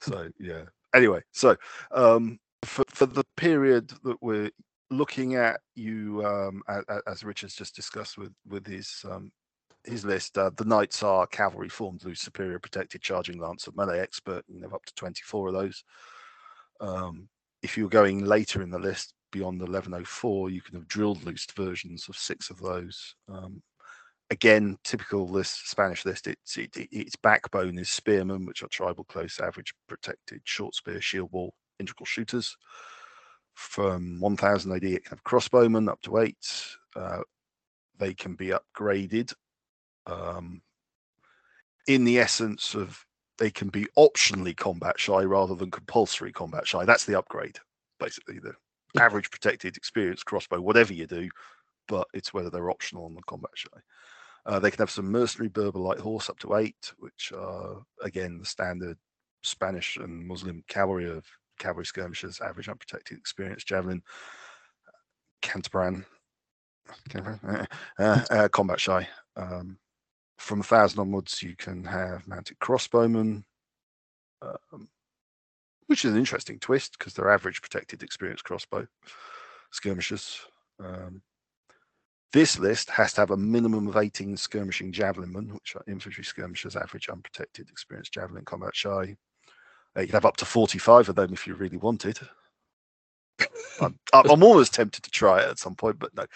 [0.00, 0.64] So yeah.
[0.94, 1.56] Anyway, so
[1.90, 4.50] um, for for the period that we're
[4.90, 9.32] looking at, you um, a- a- as Richard's just discussed with with his um,
[9.86, 14.00] his list, uh, the knights are cavalry formed loose, superior, protected, charging lance, and melee
[14.00, 14.44] expert.
[14.48, 15.84] You have up to twenty four of those.
[16.80, 17.28] Um,
[17.62, 21.46] if you're going later in the list beyond the 1104, you can have drilled loose
[21.56, 23.14] versions of six of those.
[23.28, 23.62] Um,
[24.30, 26.26] again, typical list Spanish list.
[26.26, 31.00] It's it, it- its backbone is spearmen, which are tribal close, average protected, short spear,
[31.00, 32.56] shield wall, integral shooters.
[33.54, 36.36] From 1000 AD, it can have crossbowmen up to eight.
[36.94, 37.20] Uh,
[37.98, 39.32] they can be upgraded.
[40.06, 40.62] Um,
[41.86, 43.04] in the essence of
[43.38, 46.84] they can be optionally combat shy rather than compulsory combat shy.
[46.84, 47.58] That's the upgrade,
[48.00, 48.38] basically.
[48.38, 48.54] The
[49.00, 51.28] average protected, experienced crossbow, whatever you do,
[51.86, 53.78] but it's whether they're optional on the combat shy.
[54.46, 58.38] Uh, they can have some mercenary Berber light horse up to eight, which are again
[58.38, 58.96] the standard
[59.42, 61.24] Spanish and Muslim cavalry of
[61.58, 64.02] cavalry skirmishers, average unprotected, experienced javelin,
[65.42, 66.04] Cantabran,
[67.08, 67.66] Cantabran?
[67.98, 69.06] uh, uh, combat shy.
[69.36, 69.78] Um,
[70.38, 73.44] from a thousand onwards, you can have mounted crossbowmen,
[74.42, 74.88] um,
[75.86, 78.86] which is an interesting twist because they're average protected, experienced crossbow
[79.72, 80.40] skirmishers.
[80.78, 81.22] Um,
[82.32, 86.76] this list has to have a minimum of 18 skirmishing javelinmen, which are infantry skirmishers,
[86.76, 89.16] average unprotected, experienced javelin combat shy.
[89.96, 92.18] Uh, you can have up to 45 of them if you really wanted.
[93.80, 96.26] I'm, I'm almost tempted to try it at some point, but no.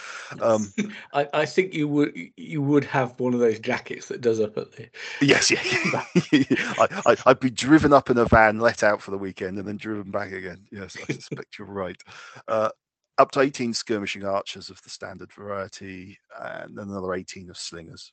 [0.40, 0.72] Um,
[1.14, 4.56] I, I think you would you would have one of those jackets that does up
[4.58, 4.88] at the.
[5.20, 5.60] yes, yeah.
[7.06, 9.76] I, I'd be driven up in a van, let out for the weekend, and then
[9.76, 10.66] driven back again.
[10.70, 12.00] Yes, I suspect you're right.
[12.48, 12.70] Uh,
[13.18, 18.12] up to 18 skirmishing archers of the standard variety, and another 18 of slingers.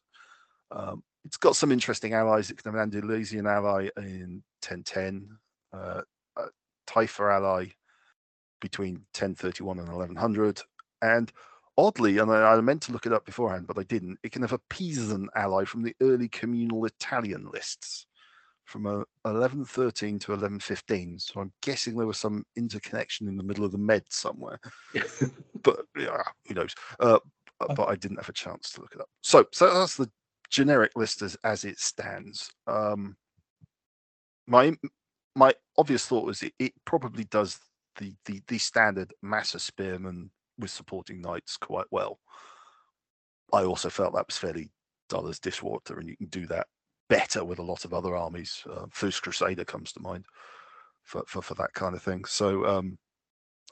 [0.72, 2.50] Um, it's got some interesting allies.
[2.50, 5.30] It can have an Andalusian ally in 1010,
[5.74, 6.02] uh,
[6.38, 7.66] a ally
[8.60, 10.62] between 1031 and 1100,
[11.02, 11.32] and
[11.78, 14.20] oddly, and I, I, meant to look it up beforehand, but I didn't.
[14.24, 18.08] It can have a Pisan ally from the early communal Italian lists
[18.66, 21.20] from uh, 1113 to 1115.
[21.20, 24.60] So I'm guessing there was some interconnection in the middle of the med somewhere.
[25.64, 26.76] but yeah, who knows?
[27.00, 27.20] Uh,
[27.62, 29.10] uh, but I didn't have a chance to look it up.
[29.22, 30.10] So, so that's the
[30.50, 32.52] generic list as, as it stands.
[32.68, 33.16] Um,
[34.48, 34.78] my
[35.36, 37.60] my obvious thought was it, it probably does
[37.98, 42.20] the, the the standard Massa spearman with supporting knights quite well.
[43.54, 44.72] I also felt that was fairly
[45.10, 46.68] dull as dishwater, and you can do that
[47.10, 48.64] better with a lot of other armies.
[48.70, 50.26] Uh, First Crusader comes to mind
[51.04, 52.26] for, for, for that kind of thing.
[52.26, 52.98] So um,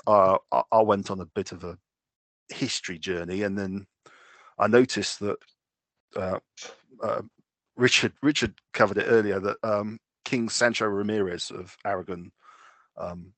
[0.08, 0.38] I,
[0.72, 1.78] I went on a bit of a
[2.50, 3.86] history journey, and then
[4.58, 5.38] I noticed that
[6.16, 6.40] uh,
[7.04, 7.22] uh,
[7.76, 12.32] Richard Richard covered it earlier that um, King Sancho Ramirez of Aragon
[12.98, 13.34] um,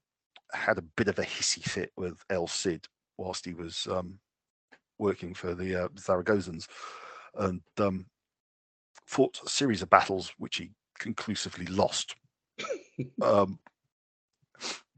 [0.54, 2.88] had a bit of a hissy fit with El Cid
[3.18, 4.20] whilst he was um,
[5.00, 6.68] working for the uh, Zaragozans,
[7.36, 8.06] and um,
[9.06, 12.16] fought a series of battles which he conclusively lost.
[13.22, 13.60] um,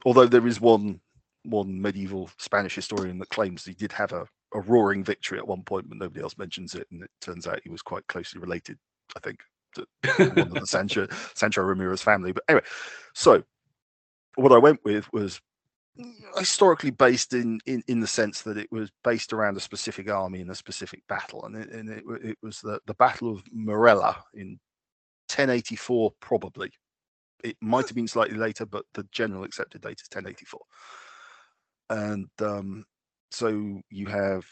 [0.06, 1.00] although there is one
[1.44, 5.64] one medieval Spanish historian that claims he did have a, a roaring victory at one
[5.64, 8.78] point, but nobody else mentions it, and it turns out he was quite closely related,
[9.16, 9.40] I think,
[9.76, 9.88] to
[10.18, 12.34] one of the Sancho Sancho Ramirez family.
[12.34, 12.66] But anyway,
[13.14, 13.44] so
[14.42, 15.40] what I went with was
[16.38, 20.42] historically based in, in in the sense that it was based around a specific army
[20.42, 24.24] in a specific battle, and it, and it, it was the the Battle of Morella
[24.34, 24.60] in
[25.30, 26.72] 1084, probably.
[27.44, 30.60] It might have been slightly later, but the general accepted date is 1084.
[31.90, 32.86] And um,
[33.32, 34.44] so you have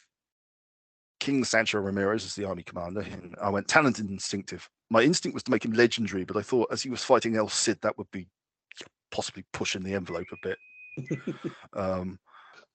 [1.20, 3.02] King Sancho Ramirez as the army commander.
[3.02, 4.70] And I went talented, instinctive.
[4.90, 7.50] My instinct was to make him legendary, but I thought as he was fighting El
[7.50, 8.28] Cid, that would be
[9.12, 10.58] possibly pushing the envelope a bit
[11.74, 12.20] um,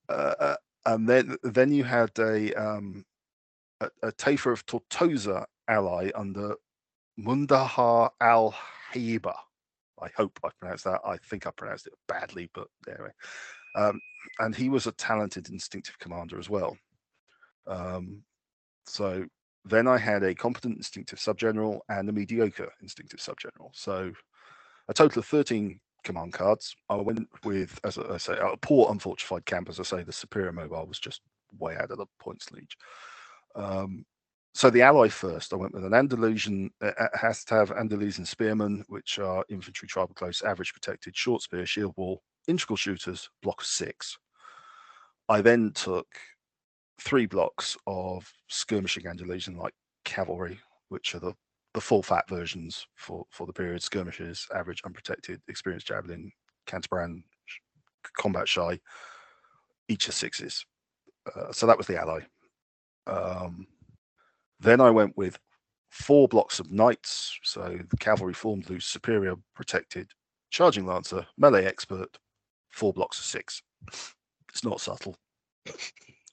[0.09, 0.57] uh, uh,
[0.87, 3.05] and then then you had a um,
[3.80, 6.55] a, a Taifa of Tortosa ally under
[7.18, 8.55] Mundahar al
[8.93, 9.35] Haiba.
[10.01, 11.01] I hope I pronounced that.
[11.05, 13.11] I think I pronounced it badly, but anyway.
[13.76, 14.01] Um,
[14.41, 16.76] and he was a talented instinctive commander as well.
[17.66, 18.22] Um,
[18.87, 19.24] so
[19.64, 23.70] then I had a competent instinctive subgeneral and a mediocre instinctive subgeneral.
[23.72, 24.12] So
[24.89, 26.74] a total of 13 command cards.
[26.88, 29.68] I went with, as I say, a poor unfortified camp.
[29.68, 31.22] As I say, the superior mobile was just
[31.59, 32.70] way out of the points league.
[33.55, 34.05] Um,
[34.55, 36.70] so the ally first, I went with an Andalusian.
[36.80, 41.64] It has to have Andalusian spearmen, which are infantry, tribal close, average protected, short spear,
[41.64, 44.16] shield wall, integral shooters, block of six.
[45.28, 46.07] I then took
[47.00, 49.74] three blocks of skirmishing Andalusian like
[50.05, 51.34] cavalry, which are the
[51.75, 56.31] the full fat versions for for the period skirmishes, average, unprotected, experienced javelin,
[56.66, 57.23] Cantabrand,
[58.16, 58.79] combat shy,
[59.89, 60.64] each of sixes.
[61.35, 62.20] Uh, so that was the ally.
[63.07, 63.66] Um,
[64.61, 65.39] then I went with
[65.91, 67.39] four blocks of knights.
[67.43, 70.11] So the cavalry formed loose, superior, protected,
[70.51, 72.18] charging lancer, melee expert,
[72.70, 73.62] four blocks of six.
[74.49, 75.16] It's not subtle.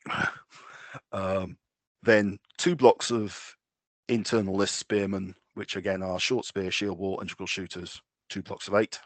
[1.12, 1.58] um,
[2.04, 3.56] then two blocks of
[4.10, 8.76] internal list spearmen, which again are short spear, shield wall, integral shooters, two blocks of
[8.76, 9.00] eight.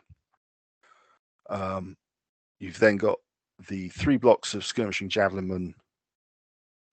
[1.50, 1.96] Um,
[2.60, 3.18] you've then got
[3.68, 5.74] the three blocks of skirmishing javelinmen,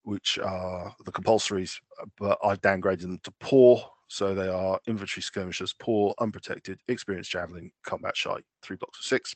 [0.03, 1.77] which are the compulsories,
[2.19, 3.83] but I've downgraded them to poor.
[4.09, 9.35] So they are infantry skirmishers, poor, unprotected, experienced javelin, combat shy, three blocks of six.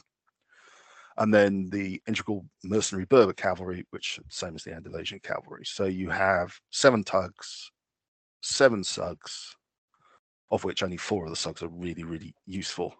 [1.16, 5.62] And then the integral mercenary Berber cavalry, which same as the Andalusian cavalry.
[5.64, 7.70] So you have seven tugs,
[8.45, 9.57] seven sugs,
[10.51, 12.95] of which only four of the sugs are really, really useful.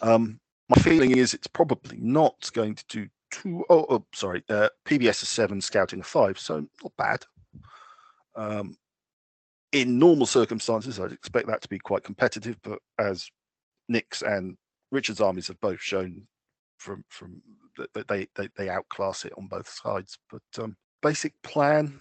[0.00, 3.64] Um, my feeling is it's probably not going to do two.
[3.70, 7.24] Oh, oh sorry, uh, PBS is seven, scouting a five, so not bad.
[8.34, 8.76] Um,
[9.72, 13.30] in normal circumstances, I'd expect that to be quite competitive, but as
[13.88, 14.56] Nick's and
[14.90, 16.26] Richard's armies have both shown,
[16.78, 17.40] from from
[17.94, 20.18] that they, they they outclass it on both sides.
[20.30, 22.00] But um, basic plan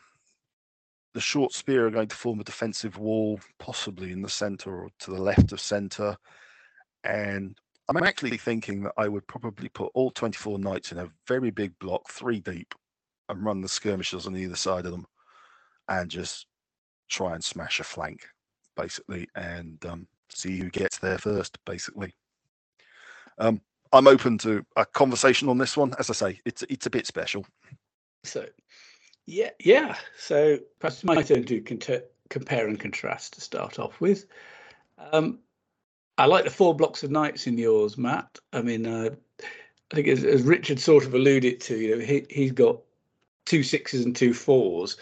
[1.14, 4.90] the short spear are going to form a defensive wall, possibly in the center or
[5.00, 6.16] to the left of center.
[7.04, 7.58] And
[7.90, 11.78] I'm actually thinking that I would probably put all 24 knights in a very big
[11.80, 12.74] block, three deep,
[13.28, 15.06] and run the skirmishers on either side of them,
[15.90, 16.46] and just
[17.10, 18.28] try and smash a flank,
[18.78, 22.14] basically, and um, see who gets there first, basically.
[23.38, 25.94] Um, I'm open to a conversation on this one.
[26.00, 27.46] As I say, it's it's a bit special.
[28.24, 28.46] So,
[29.26, 29.96] yeah, yeah.
[30.18, 31.62] So perhaps it's my turn to
[32.30, 34.26] compare and contrast to start off with.
[34.98, 35.40] Um,
[36.18, 38.40] I like the four blocks of knights in yours, Matt.
[38.54, 39.10] I mean, uh,
[39.92, 42.80] I think as, as, Richard sort of alluded to, you know, he he's got
[43.46, 44.98] two sixes and two fours.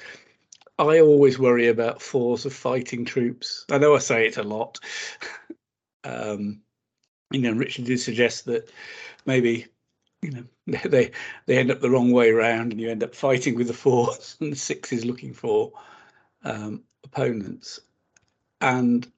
[0.78, 3.66] I always worry about fours of fighting troops.
[3.70, 4.80] I know I say it a lot.
[6.06, 6.62] um,
[7.32, 8.72] you know, Richard did suggest that
[9.26, 9.68] maybe
[10.22, 10.44] you know
[10.86, 11.12] they
[11.46, 14.38] they end up the wrong way around, and you end up fighting with the fours
[14.42, 15.72] and the sixes looking for
[16.44, 17.80] um, opponents.
[18.62, 19.10] And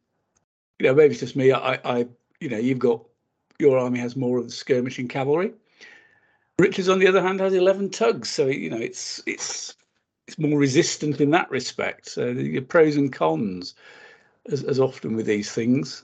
[0.79, 1.51] you know, maybe it's just me.
[1.51, 2.07] I, I,
[2.39, 3.03] you know, you've got
[3.59, 5.53] your army has more of the skirmishing cavalry.
[6.57, 9.75] Richards, on the other hand, has eleven tugs, so you know it's it's
[10.27, 12.07] it's more resistant in that respect.
[12.07, 13.73] So the pros and cons,
[14.51, 16.03] as, as often with these things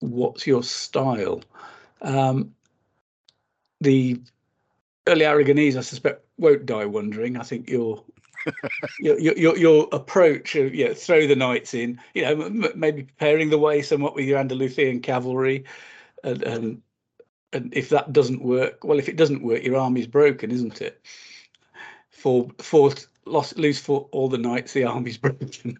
[0.00, 1.42] what's your style?
[2.02, 2.54] Um,
[3.80, 4.20] the
[5.06, 7.36] early Aragonese, I suspect, won't die wondering.
[7.36, 7.68] I think
[8.98, 13.04] your your, your your approach of yeah, throw the knights in, you know, m- maybe
[13.04, 15.64] preparing the way somewhat with your Andalusian cavalry,
[16.24, 16.82] and, and
[17.52, 21.00] and if that doesn't work, well, if it doesn't work, your army's broken, isn't it?
[22.10, 22.92] For for
[23.24, 25.76] lost lose for all the knights, the army's broken.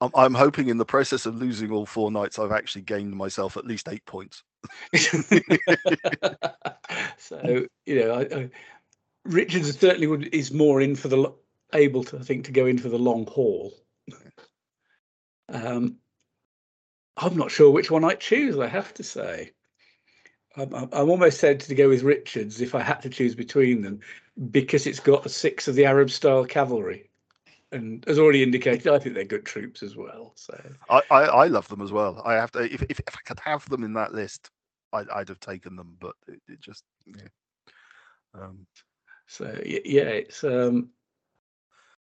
[0.00, 3.56] I'm, I'm hoping in the process of losing all four knights, I've actually gained myself
[3.56, 4.42] at least eight points.
[7.18, 8.50] so you know, I, I,
[9.24, 11.32] Richard certainly would, is more in for the
[11.72, 13.72] able to I think to go in for the long haul.
[15.48, 15.96] Um,
[17.16, 18.58] I'm not sure which one I'd choose.
[18.58, 19.52] I have to say,
[20.56, 24.00] I'm, I'm almost tempted to go with Richards if I had to choose between them
[24.50, 27.10] because it's got six of the Arab style cavalry
[27.74, 30.32] and as already indicated, I think they're good troops as well.
[30.36, 30.58] So
[30.88, 32.22] I, I, I love them as well.
[32.24, 34.50] I have to if, if, if I could have them in that list,
[34.94, 37.28] I'd, I'd have taken them, but it, it just yeah.
[38.34, 38.66] Um,
[39.26, 40.90] so yeah, it's um,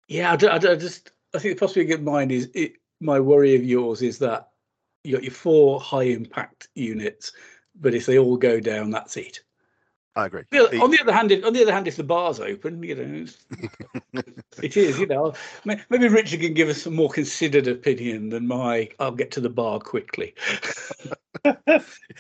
[0.08, 0.32] yeah.
[0.32, 2.74] I, I, I just I think the possibly good mind is it.
[3.00, 4.50] My worry of yours is that
[5.04, 7.32] you got your four high impact units,
[7.80, 9.42] but if they all go down, that's it.
[10.16, 10.44] I agree.
[10.52, 13.26] on the other hand, if, on the other hand, if the bar's open, you know,
[14.62, 15.00] it is.
[15.00, 15.34] You know,
[15.64, 18.90] maybe Richard can give us a more considered opinion than my.
[19.00, 20.34] I'll get to the bar quickly.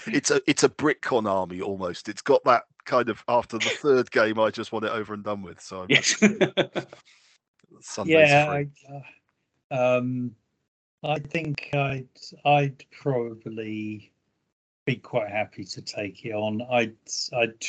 [0.08, 2.08] it's a it's a BritCon army almost.
[2.08, 5.24] It's got that kind of after the third game, I just want it over and
[5.24, 5.60] done with.
[5.60, 6.16] So yes.
[8.06, 8.68] yeah, I,
[9.70, 10.34] uh, um,
[11.04, 12.08] I think I'd
[12.46, 14.12] I'd probably
[14.96, 16.62] be quite happy to take it on.
[16.70, 16.96] I'd,
[17.34, 17.66] I'd,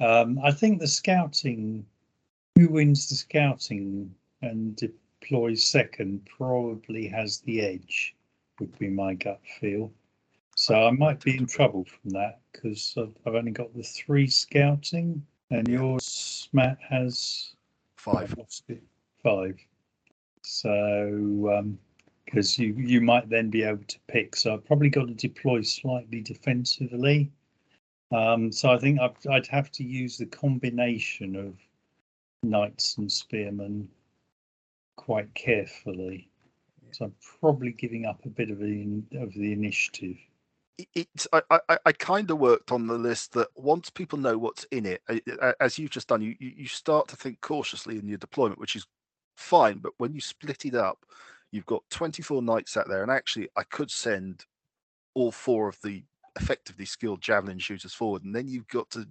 [0.00, 1.86] um, I think the scouting,
[2.56, 8.14] who wins the scouting and deploys second, probably has the edge.
[8.60, 9.90] Would be my gut feel.
[10.56, 14.28] So I might be in trouble from that because I've, I've only got the three
[14.28, 17.54] scouting, and yours, Matt, has
[17.96, 18.32] five.
[19.22, 19.58] Five.
[20.42, 21.78] So um,
[22.34, 24.34] because you you might then be able to pick.
[24.34, 27.30] So I've probably got to deploy slightly defensively.
[28.10, 31.54] Um, so I think I'd, I'd have to use the combination of
[32.42, 33.88] knights and spearmen
[34.96, 36.28] quite carefully.
[36.90, 40.16] So I'm probably giving up a bit of the of the initiative.
[40.94, 44.64] It's I I, I kind of worked on the list that once people know what's
[44.72, 45.02] in it,
[45.60, 48.86] as you've just done, you you start to think cautiously in your deployment, which is
[49.36, 49.78] fine.
[49.78, 51.06] But when you split it up,
[51.54, 54.44] you've got 24 knights out there, and actually, I could send
[55.14, 56.02] all four of the
[56.40, 59.06] effectively skilled javelin shooters forward, and then you've got to.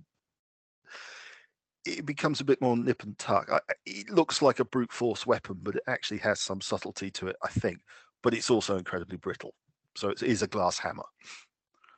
[1.85, 3.49] It becomes a bit more nip and tuck.
[3.85, 7.35] it looks like a brute force weapon, but it actually has some subtlety to it,
[7.43, 7.79] I think.
[8.21, 9.53] But it's also incredibly brittle,
[9.95, 11.03] so it is a glass hammer.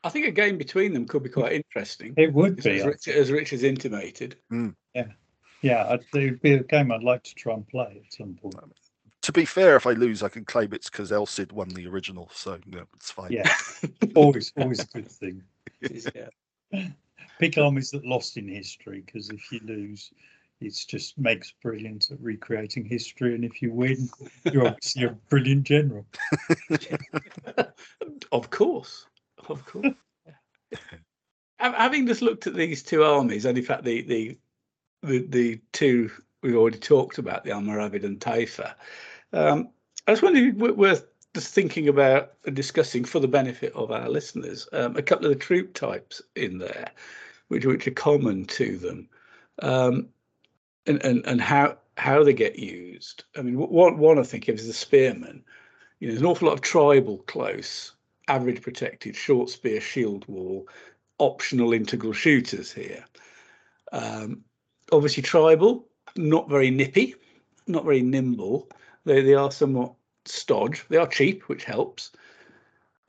[0.04, 2.14] I think a game between them could be quite interesting.
[2.18, 4.36] It would be, as Rich, as Rich has intimated.
[4.54, 4.76] Mm.
[4.94, 5.08] Yeah,
[5.64, 8.56] yeah, it would be a game I'd like to try and play at some point
[9.26, 11.88] to be fair, if I lose, I can claim it's because El Cid won the
[11.88, 13.32] original, so no, it's fine.
[13.32, 13.52] Yeah,
[14.16, 15.42] always, always a good thing.
[15.82, 16.30] yeah.
[17.40, 20.12] Pick armies that lost in history, because if you lose,
[20.62, 24.08] it just makes brilliant at recreating history, and if you win,
[24.54, 26.06] you're obviously a brilliant general.
[28.32, 29.08] of course,
[29.50, 29.88] of course.
[31.58, 34.38] Having just looked at these two armies, and in fact the the
[35.02, 36.12] the, the two
[36.44, 38.76] we've already talked about, the Almoravid and Taifa,
[39.36, 39.70] um,
[40.08, 44.10] I was wondering if worth just thinking about and discussing for the benefit of our
[44.10, 46.90] listeners um, a couple of the troop types in there,
[47.50, 49.10] which which are common to them,
[49.62, 50.08] um,
[50.88, 53.26] and and and how how they get used.
[53.38, 55.44] I mean, one one I think of is the spearman.
[56.00, 57.94] You know, there's an awful lot of tribal close,
[58.30, 60.68] average protected, short spear, shield wall,
[61.20, 63.04] optional integral shooters here.
[63.92, 64.44] Um,
[64.94, 67.16] obviously, tribal, not very nippy,
[67.68, 68.70] not very nimble.
[69.06, 69.94] They they are somewhat
[70.26, 70.86] stodge.
[70.90, 72.12] They are cheap, which helps.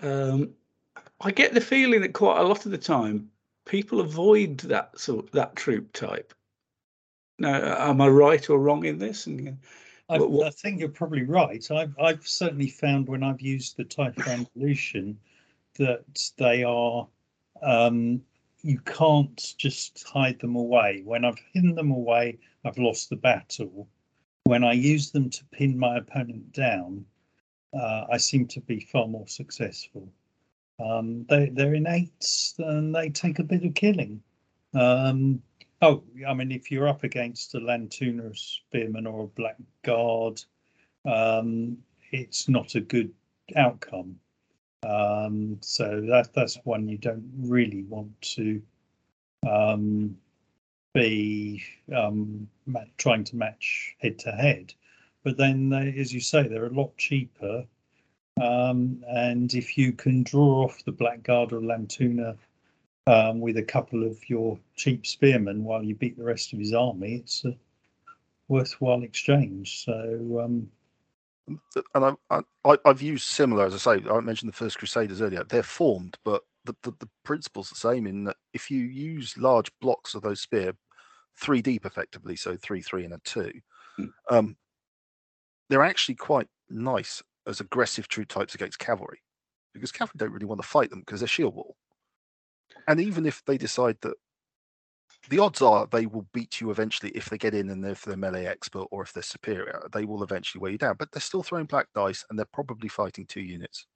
[0.01, 0.51] Um,
[1.21, 3.31] I get the feeling that quite a lot of the time
[3.65, 6.33] people avoid that sort that troop type.
[7.39, 9.27] Now, am I right or wrong in this?
[9.27, 9.59] And
[10.09, 11.69] I, I think you're probably right.
[11.71, 15.19] I've I've certainly found when I've used the Taifa Andalusian
[15.79, 17.07] that they are
[17.63, 18.23] um,
[18.63, 21.03] you can't just hide them away.
[21.05, 23.89] When I've hidden them away, I've lost the battle
[24.47, 27.05] when I use them to pin my opponent down,
[27.75, 30.09] uh, I seem to be far more successful.
[30.79, 34.23] Um, they, they're innate and they take a bit of killing.
[34.73, 35.43] Um,
[35.83, 40.43] oh, I mean, if you're up against a Lamtuna Spearman or a Black Guard,
[41.05, 41.79] um,
[42.13, 43.13] it's not a good
[43.57, 44.17] outcome.
[44.85, 48.63] Um, so that that's one you don't really want to
[49.49, 50.17] um,
[50.97, 51.63] be
[51.95, 52.49] um,
[52.97, 54.73] trying to match head to head.
[55.25, 57.65] But then, they, as you say, they're a lot cheaper.
[58.41, 62.37] Um, and if you can draw off the Blackguard or Lamtuna
[63.07, 66.73] um, with a couple of your cheap spearmen while you beat the rest of his
[66.73, 67.57] army, it's a
[68.49, 69.85] worthwhile exchange.
[69.85, 70.69] So, um,
[71.95, 75.45] and I, I, I've used similar, as I say, I mentioned the First Crusaders earlier.
[75.45, 79.71] They're formed, but the, the, the principle's the same in that if you use large
[79.81, 80.75] blocks of those spear
[81.39, 83.53] three deep effectively, so three, three, and a two.
[83.99, 84.11] Mm.
[84.31, 84.57] Um,
[85.69, 89.21] they're actually quite nice as aggressive troop types against cavalry
[89.73, 91.77] because cavalry don't really want to fight them because they're shield wall.
[92.89, 94.15] And even if they decide that
[95.29, 98.17] the odds are they will beat you eventually if they get in and if they're
[98.17, 100.97] melee expert or if they're superior, they will eventually wear you down.
[100.99, 103.87] But they're still throwing black dice and they're probably fighting two units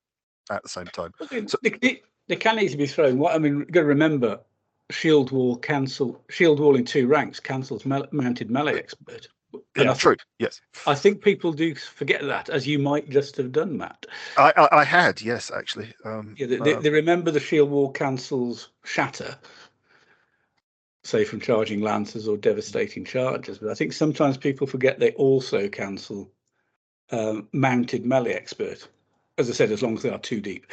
[0.51, 1.13] at the same time.
[1.47, 3.19] So, they, they, they, can easily be thrown.
[3.19, 4.41] What I mean, got to remember
[4.91, 9.29] shield wall cancel shield wall in two ranks cancels mounted melee expert.
[9.53, 10.17] And yeah, true.
[10.39, 14.07] Yes, I think people do forget that, as you might just have done, Matt.
[14.37, 15.93] I, I, I had, yes, actually.
[16.05, 19.37] Um, yeah, they, they, they, remember the shield wall cancels shatter,
[21.03, 23.59] say from charging lancers or devastating charges.
[23.59, 26.31] But I think sometimes people forget they also cancel
[27.11, 28.87] um, mounted melee expert.
[29.37, 30.67] As I said, as long as they are too deep.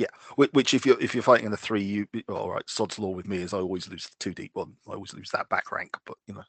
[0.00, 2.62] Yeah, which if you're if you're fighting in a three, you all right.
[2.66, 4.72] Sod's law with me is I always lose the two deep one.
[4.88, 6.44] I always lose that back rank, but you know,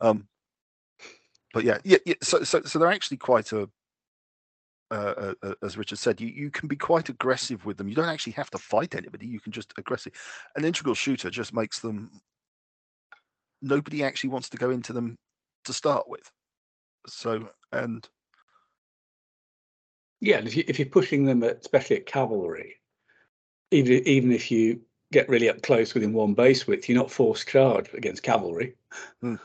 [0.00, 0.28] um,
[1.52, 2.14] but yeah, yeah, yeah.
[2.22, 3.68] So so so they're actually quite a.
[4.92, 7.88] Uh, uh, as Richard said, you, you can be quite aggressive with them.
[7.88, 9.26] You don't actually have to fight anybody.
[9.26, 10.12] You can just aggressive.
[10.54, 12.20] An integral shooter just makes them.
[13.60, 15.16] Nobody actually wants to go into them
[15.64, 16.30] to start with.
[17.08, 18.08] So and
[20.26, 22.76] yeah, if you if you're pushing them, at, especially at cavalry,
[23.70, 24.80] even even if you
[25.12, 28.74] get really up close within one base width, you're not forced charge against cavalry.
[29.20, 29.36] Hmm.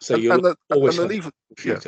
[0.00, 1.32] So you're and, always and
[1.64, 1.78] yeah,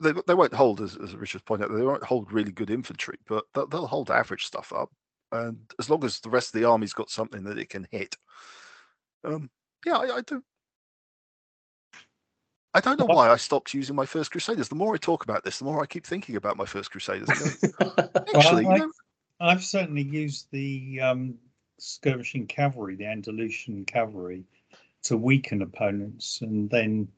[0.00, 1.76] they they won't hold as as Richard pointed out.
[1.76, 4.90] They won't hold really good infantry, but they'll, they'll hold average stuff up.
[5.32, 8.16] And as long as the rest of the army's got something that it can hit,
[9.24, 9.48] um,
[9.86, 10.42] yeah, I, I do
[12.72, 14.68] I don't know why I stopped using my first Crusaders.
[14.68, 17.28] The more I talk about this, the more I keep thinking about my first Crusaders.
[18.34, 18.90] Actually, well, I've,
[19.40, 21.34] I've, certainly used the um,
[21.78, 24.44] skirmishing cavalry, the Andalusian cavalry,
[25.02, 27.08] to weaken opponents, and then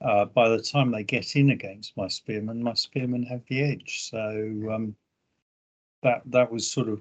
[0.00, 4.08] uh, by the time they get in against my spearmen, my spearmen have the edge.
[4.10, 4.18] So
[4.72, 4.96] um,
[6.02, 7.00] that that was sort of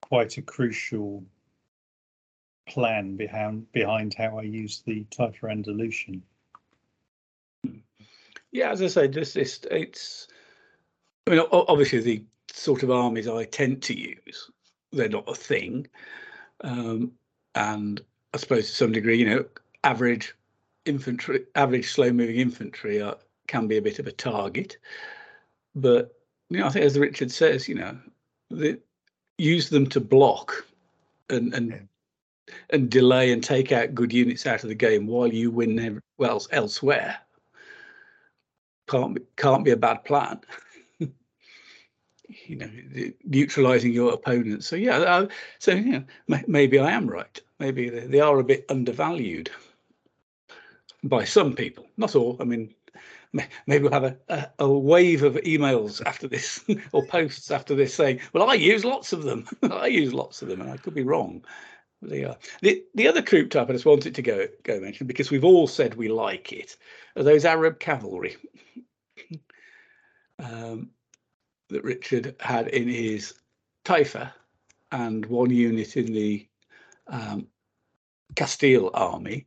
[0.00, 1.24] quite a crucial
[2.66, 6.22] plan behind behind how I used the Taifa Andalusian.
[8.52, 10.28] Yeah, as I say, just it's, it's
[11.26, 14.50] I mean, obviously the sort of armies I tend to use,
[14.92, 15.86] they're not a thing,
[16.62, 17.12] um,
[17.54, 18.00] and
[18.32, 19.44] I suppose to some degree, you know,
[19.84, 20.34] average
[20.86, 24.78] infantry, average slow-moving infantry are, can be a bit of a target,
[25.74, 26.14] but
[26.50, 27.98] you know, I think as Richard says, you know,
[28.50, 28.80] the,
[29.36, 30.66] use them to block
[31.30, 32.54] and and yeah.
[32.70, 36.44] and delay and take out good units out of the game while you win well
[36.50, 37.18] elsewhere
[38.88, 40.40] can't be, can't be a bad plan.
[40.98, 42.70] you know,
[43.24, 44.64] neutralizing your opponent.
[44.64, 45.28] So yeah, uh,
[45.58, 46.00] so yeah,
[46.46, 47.40] maybe I am right.
[47.58, 49.50] Maybe they, they are a bit undervalued
[51.04, 52.36] by some people, not all.
[52.40, 52.74] I mean,
[53.66, 57.94] maybe we'll have a, a, a wave of emails after this or posts after this
[57.94, 59.46] saying, "Well, I use lots of them.
[59.70, 61.44] I use lots of them," and I could be wrong.
[62.00, 62.36] They are.
[62.62, 65.66] The the other troop type I just wanted to go go mention because we've all
[65.66, 66.76] said we like it
[67.16, 68.36] are those Arab cavalry
[70.38, 70.90] um,
[71.68, 73.34] that Richard had in his
[73.84, 74.32] Taifa
[74.92, 76.46] and one unit in the
[77.08, 77.48] um,
[78.36, 79.46] Castile army.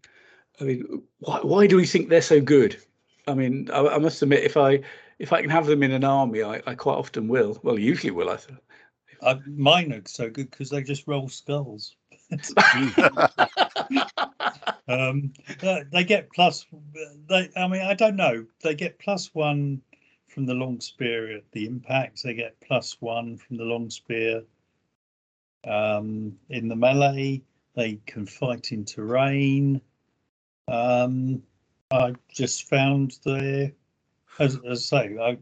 [0.59, 2.77] I mean, why, why do we think they're so good?
[3.27, 4.81] I mean, I, I, must admit, if I
[5.19, 7.59] if I can have them in an army, I, I quite often will.
[7.63, 8.29] Well, usually will.
[8.29, 8.39] I.
[9.21, 11.95] Uh, mine are so good because they just roll skulls.
[14.87, 15.33] um,
[15.91, 16.65] they get plus.
[17.27, 18.45] They, I mean, I don't know.
[18.63, 19.81] They get plus one
[20.27, 22.23] from the long spear at the impact.
[22.23, 24.43] They get plus one from the long spear
[25.65, 27.41] um, in the melee.
[27.75, 29.81] They can fight in terrain.
[30.67, 31.43] Um,
[31.91, 33.73] I just found the,
[34.39, 35.37] as, as I say, I,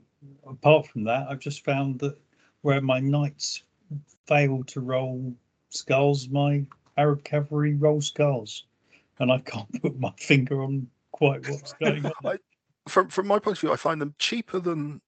[0.48, 2.18] apart from that, I've just found that
[2.62, 3.64] where my knights
[4.26, 5.36] fail to roll
[5.70, 6.66] skulls, my
[7.00, 8.66] Arab cavalry roll skulls,
[9.20, 12.14] and I can't put my finger on quite what's going on.
[12.26, 12.38] I,
[12.88, 15.02] from from my point of view, I find them cheaper than.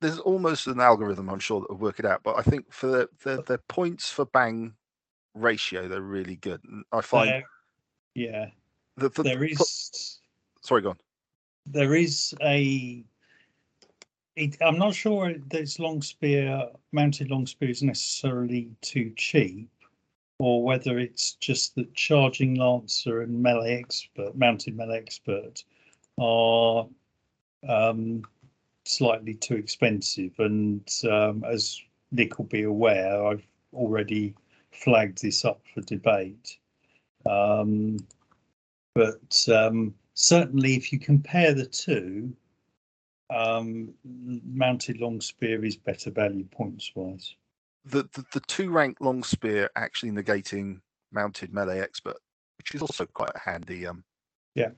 [0.00, 2.22] there's almost an algorithm, I'm sure, that will work it out.
[2.22, 4.74] But I think for their, their, their points for bang
[5.34, 6.60] ratio, they're really good.
[6.64, 7.44] And I find,
[8.14, 8.46] yeah,
[8.96, 10.20] the, the, there is.
[10.62, 10.98] Sorry, go on.
[11.66, 13.04] There is a.
[14.36, 19.70] It, I'm not sure this long spear, mounted long spear, is necessarily too cheap,
[20.38, 25.64] or whether it's just that charging lancer and melee expert, mounted melee expert,
[26.18, 26.86] are
[27.68, 28.22] um,
[28.84, 30.32] slightly too expensive.
[30.38, 31.80] And um, as
[32.12, 34.34] Nick will be aware, I've already
[34.72, 36.58] flagged this up for debate.
[37.28, 37.98] Um,
[38.94, 42.32] but um, certainly, if you compare the two,
[43.30, 47.34] um, mounted long spear is better value points wise.
[47.86, 50.80] The, the, the two rank long spear actually negating
[51.12, 52.16] mounted melee expert,
[52.58, 53.86] which is also quite a handy.
[53.86, 54.04] Um,
[54.54, 54.70] yeah,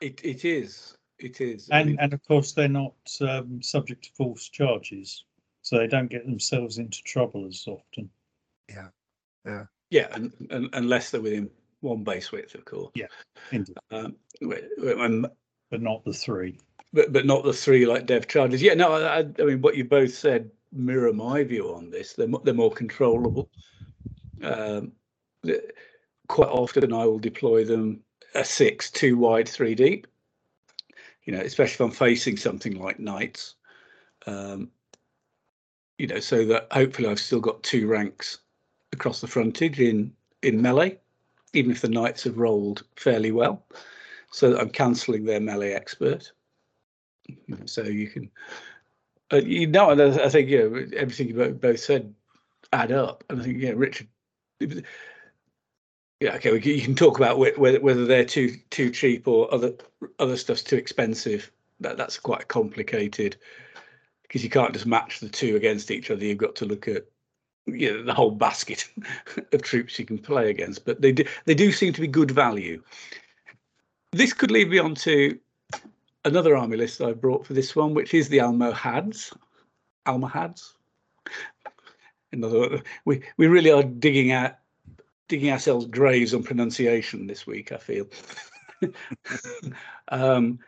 [0.00, 0.96] it it is.
[1.18, 1.68] It is.
[1.70, 5.24] And I mean, and of course they're not um, subject to false charges,
[5.62, 8.08] so they don't get themselves into trouble as often.
[8.68, 8.88] Yeah,
[9.44, 11.50] yeah, yeah, and, and unless they're within
[11.80, 12.92] one base width, of course.
[12.94, 13.06] Yeah,
[13.50, 13.76] indeed.
[13.90, 14.16] Um,
[15.70, 16.58] but not the three.
[16.92, 18.62] But but not the three like dev charges.
[18.62, 22.14] Yeah, no, I, I mean what you both said mirror my view on this.
[22.14, 23.50] They're they're more controllable.
[24.42, 24.92] Um,
[26.28, 28.00] quite often I will deploy them
[28.34, 30.06] a six, two wide, three deep.
[31.24, 33.56] You know, especially if I'm facing something like knights.
[34.26, 34.70] Um,
[35.98, 38.38] you know, so that hopefully I've still got two ranks
[38.92, 40.12] across the frontage in
[40.42, 40.98] in melee
[41.52, 43.64] even if the knights have rolled fairly well.
[44.30, 46.32] So I'm cancelling their melee expert.
[47.66, 48.30] So you can,
[49.32, 52.14] you know, and I think you know everything you both said
[52.72, 54.08] add up, and I think yeah, Richard.
[56.20, 56.52] Yeah, okay.
[56.52, 59.72] We you can talk about whether whether they're too too cheap or other
[60.18, 61.50] other stuff's too expensive.
[61.80, 63.36] That that's quite complicated
[64.22, 66.24] because you can't just match the two against each other.
[66.24, 67.06] You've got to look at
[67.66, 68.88] you know, the whole basket
[69.52, 72.30] of troops you can play against, but they do they do seem to be good
[72.30, 72.82] value.
[74.12, 75.38] This could lead me on to
[76.24, 79.32] another army list I've brought for this one, which is the Almohads.
[80.06, 80.74] Almohads.
[82.32, 84.56] In other words, we we really are digging out
[85.28, 87.72] digging ourselves graves on pronunciation this week.
[87.72, 88.06] I feel,
[90.08, 90.58] um,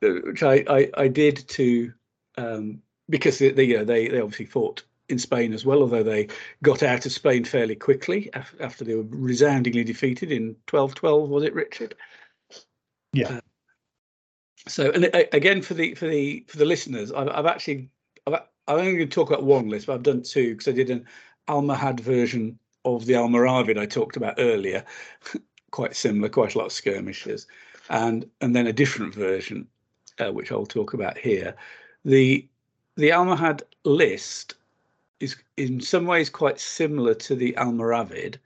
[0.00, 1.92] which I, I, I did to
[2.36, 6.04] um, because they, they, you know, they they obviously fought in Spain as well, although
[6.04, 6.28] they
[6.62, 11.28] got out of Spain fairly quickly after they were resoundingly defeated in 1212.
[11.28, 11.96] Was it Richard?
[13.12, 13.28] Yeah.
[13.28, 13.40] Uh,
[14.66, 17.88] so, and again for the for the for the listeners, I've, I've actually
[18.26, 18.34] I've,
[18.68, 20.90] I'm only going to talk about one list, but I've done two because I did
[20.90, 21.06] an
[21.48, 24.84] Almohad version of the Almoravid I talked about earlier,
[25.70, 27.46] quite similar, quite a lot of skirmishes,
[27.88, 29.66] and and then a different version,
[30.18, 31.56] uh, which I'll talk about here.
[32.04, 32.46] The
[32.96, 34.54] the Almohad list
[35.20, 38.36] is in some ways quite similar to the Almoravid,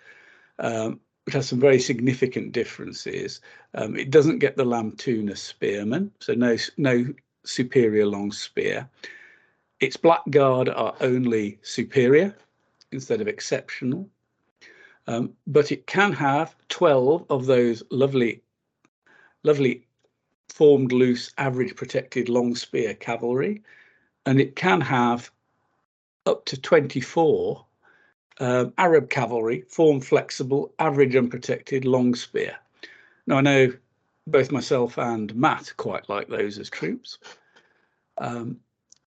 [0.58, 3.40] um, which has some very significant differences.
[3.74, 7.06] Um, it doesn't get the Lamtuna spearman, so no no
[7.44, 8.88] superior long spear.
[9.80, 12.34] Its blackguard are only superior
[12.92, 14.08] instead of exceptional,
[15.06, 18.42] um, but it can have 12 of those lovely,
[19.42, 19.86] lovely
[20.48, 23.62] formed loose average protected long spear cavalry,
[24.26, 25.30] and it can have
[26.26, 27.64] up to 24
[28.40, 32.56] um, Arab cavalry, form flexible, average unprotected, long spear.
[33.26, 33.72] Now I know
[34.26, 37.18] both myself and Matt quite like those as troops.
[38.18, 38.60] Um,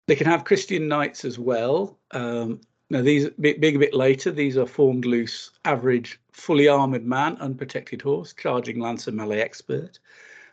[0.07, 1.97] they can have Christian knights as well.
[2.11, 7.35] Um, now, these being a bit later, these are formed loose, average, fully armoured man,
[7.41, 9.99] unprotected horse, charging lancer melee expert,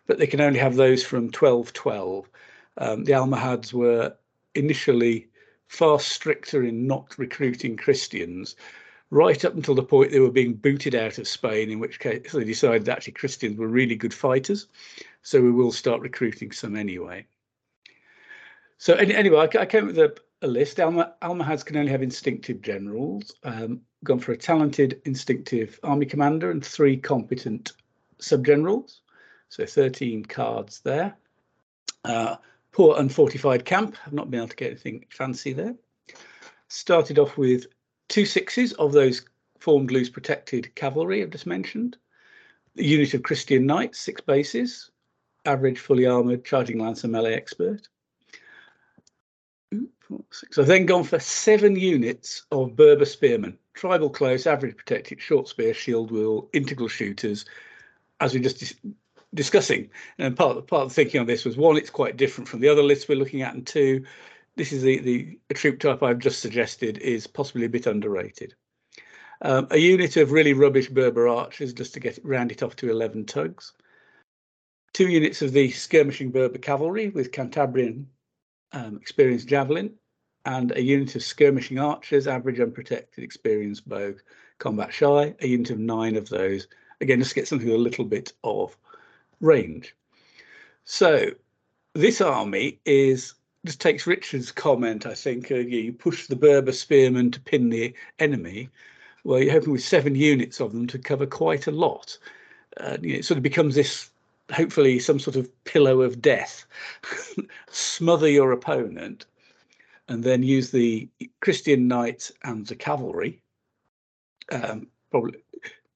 [0.08, 2.28] but they can only have those from 1212.
[2.78, 4.16] Um, the Almohads were
[4.56, 5.28] initially
[5.74, 8.56] far stricter in not recruiting Christians,
[9.10, 12.32] right up until the point they were being booted out of Spain, in which case
[12.32, 14.68] they decided actually Christians were really good fighters.
[15.22, 17.26] So we will start recruiting some anyway.
[18.78, 20.78] So anyway, I came up with a, a list.
[20.78, 23.34] Alma, Almohads can only have instinctive generals.
[23.42, 27.72] Um, gone for a talented instinctive army commander and three competent
[28.20, 29.00] subgenerals.
[29.48, 31.16] So 13 cards there.
[32.04, 32.36] Uh,
[32.74, 33.96] poor unfortified camp.
[34.04, 35.76] I've not been able to get anything fancy there.
[36.68, 37.66] Started off with
[38.08, 39.24] two sixes of those
[39.60, 41.96] formed loose protected cavalry I've just mentioned.
[42.74, 44.90] The unit of Christian knights, six bases.
[45.46, 47.88] Average fully armored charging lancer melee expert.
[50.50, 55.48] So I've then gone for seven units of Berber spearmen, tribal close, average protected, short
[55.48, 57.44] spear, shield wall, integral shooters,
[58.20, 58.74] as we just
[59.34, 59.90] discussing.
[60.18, 62.60] And part of, part of the thinking on this was one, it's quite different from
[62.60, 64.04] the other lists we're looking at, and two,
[64.56, 68.54] this is the, the troop type I've just suggested is possibly a bit underrated.
[69.42, 72.90] Um, a unit of really rubbish Berber archers just to get round it off to
[72.90, 73.72] 11 tugs.
[74.92, 78.06] Two units of the skirmishing Berber cavalry with Cantabrian
[78.72, 79.92] um, experienced javelin
[80.44, 84.14] and a unit of skirmishing archers, average unprotected, experienced bow,
[84.58, 86.68] combat shy, a unit of nine of those.
[87.00, 88.76] Again, just get something a little bit of
[89.40, 89.94] range.
[90.84, 91.30] So
[91.94, 93.34] this army is
[93.64, 97.94] just takes Richard's comment, I think, uh, you push the Berber spearmen to pin the
[98.18, 98.68] enemy.
[99.24, 102.18] Well, you're hoping with seven units of them to cover quite a lot.
[102.76, 104.10] Uh, you know, it sort of becomes this,
[104.52, 106.66] hopefully, some sort of pillow of death.
[107.70, 109.24] Smother your opponent
[110.08, 111.08] and then use the
[111.40, 113.40] Christian knights and the cavalry,
[114.52, 115.42] um, probably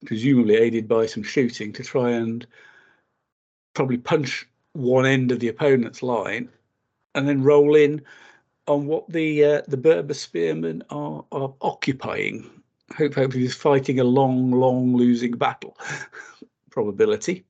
[0.07, 2.47] presumably aided by some shooting, to try and
[3.79, 6.49] probably punch one end of the opponent's line,
[7.15, 8.03] and then roll in
[8.67, 12.51] on what the uh, the Berber spearmen are, are occupying.
[12.97, 15.79] Hope hopefully is fighting a long, long losing battle
[16.71, 17.45] probability.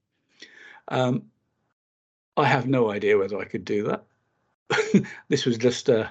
[0.89, 1.23] Um,
[2.37, 5.07] I have no idea whether I could do that.
[5.29, 6.11] this was just a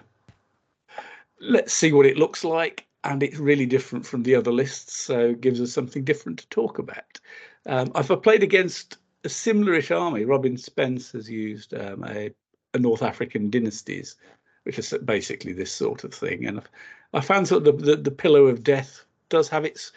[1.39, 2.87] let's see what it looks like.
[3.03, 6.79] And it's really different from the other lists, so gives us something different to talk
[6.79, 7.19] about.
[7.67, 10.23] Um, I've played against a similarish army.
[10.25, 12.31] Robin Spence has used um, a,
[12.73, 14.15] a, North African dynasties,
[14.63, 16.45] which is basically this sort of thing.
[16.45, 16.61] And
[17.13, 19.91] I found sort of the, the, the pillow of death does have its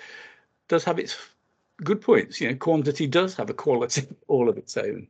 [0.68, 1.16] does have its
[1.84, 2.40] good points.
[2.40, 5.06] You know, quantity does have a quality all of its own.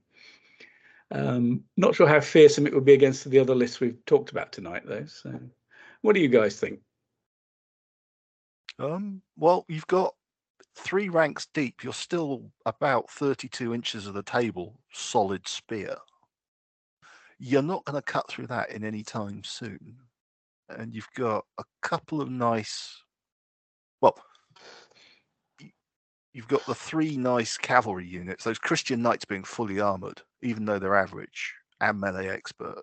[1.11, 4.53] Um, not sure how fearsome it would be against the other lists we've talked about
[4.53, 5.07] tonight, though.
[5.07, 5.41] So.
[6.03, 6.81] What do you guys think?
[8.79, 10.15] Um, well, you've got
[10.81, 11.85] three ranks deep.
[11.85, 15.97] You're still about 32 inches of the table, solid spear.
[17.39, 19.97] You're not going to cut through that in any time soon.
[20.69, 23.03] And you've got a couple of nice,
[24.01, 24.17] well,
[26.33, 30.79] you've got the three nice cavalry units, those Christian knights being fully armored, even though
[30.79, 32.83] they're average, and melee expert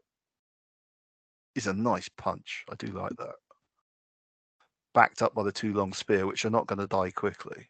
[1.55, 2.65] is a nice punch.
[2.69, 3.35] I do like that.
[4.93, 7.67] Backed up by the two long spear, which are not going to die quickly,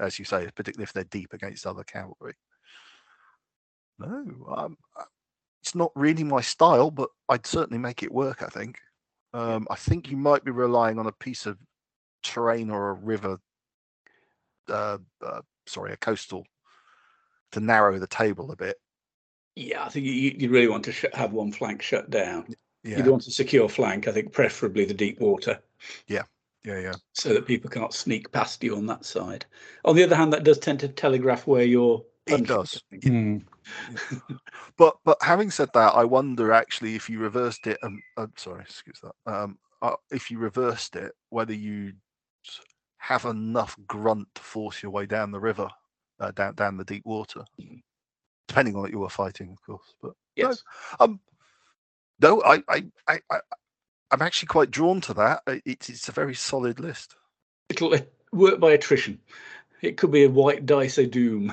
[0.00, 2.34] as you say, particularly if they're deep against other cavalry.
[3.98, 5.04] No, um, uh,
[5.62, 8.42] it's not really my style, but I'd certainly make it work.
[8.42, 8.78] I think.
[9.34, 11.58] Um, I think you might be relying on a piece of
[12.22, 13.38] terrain or a river,
[14.68, 16.44] uh, uh, sorry, a coastal,
[17.52, 18.76] to narrow the table a bit.
[19.54, 22.46] Yeah, I think you, you really want to have one flank shut down.
[22.84, 22.98] Yeah.
[22.98, 25.60] You'd want a secure flank, I think, preferably the deep water.
[26.08, 26.22] Yeah,
[26.64, 26.94] yeah, yeah.
[27.14, 29.44] So that people can't sneak past you on that side.
[29.84, 32.04] On the other hand, that does tend to telegraph where you're.
[32.26, 32.80] It does.
[32.92, 33.44] Mm.
[34.76, 37.78] but but having said that, I wonder actually if you reversed it.
[37.82, 39.32] Um, uh, sorry, excuse that.
[39.32, 41.92] Um, uh, if you reversed it, whether you
[42.98, 45.68] have enough grunt to force your way down the river,
[46.20, 47.44] uh, down down the deep water,
[48.46, 49.94] depending on what you were fighting, of course.
[50.00, 50.62] But yes,
[51.00, 51.20] no, um,
[52.20, 53.40] no, I, I, I, I
[54.12, 55.42] I'm actually quite drawn to that.
[55.64, 57.16] It's it's a very solid list.
[57.70, 57.96] It'll
[58.32, 59.18] work by attrition.
[59.80, 61.52] It could be a white dice of doom.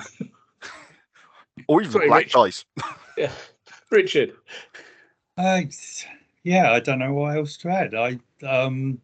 [1.68, 2.32] or even Sorry, black Richard.
[2.32, 2.64] dice.
[3.16, 3.32] yeah.
[3.90, 4.34] Richard.
[5.36, 5.62] Uh,
[6.44, 7.94] yeah, I don't know what else to add.
[7.94, 9.00] I um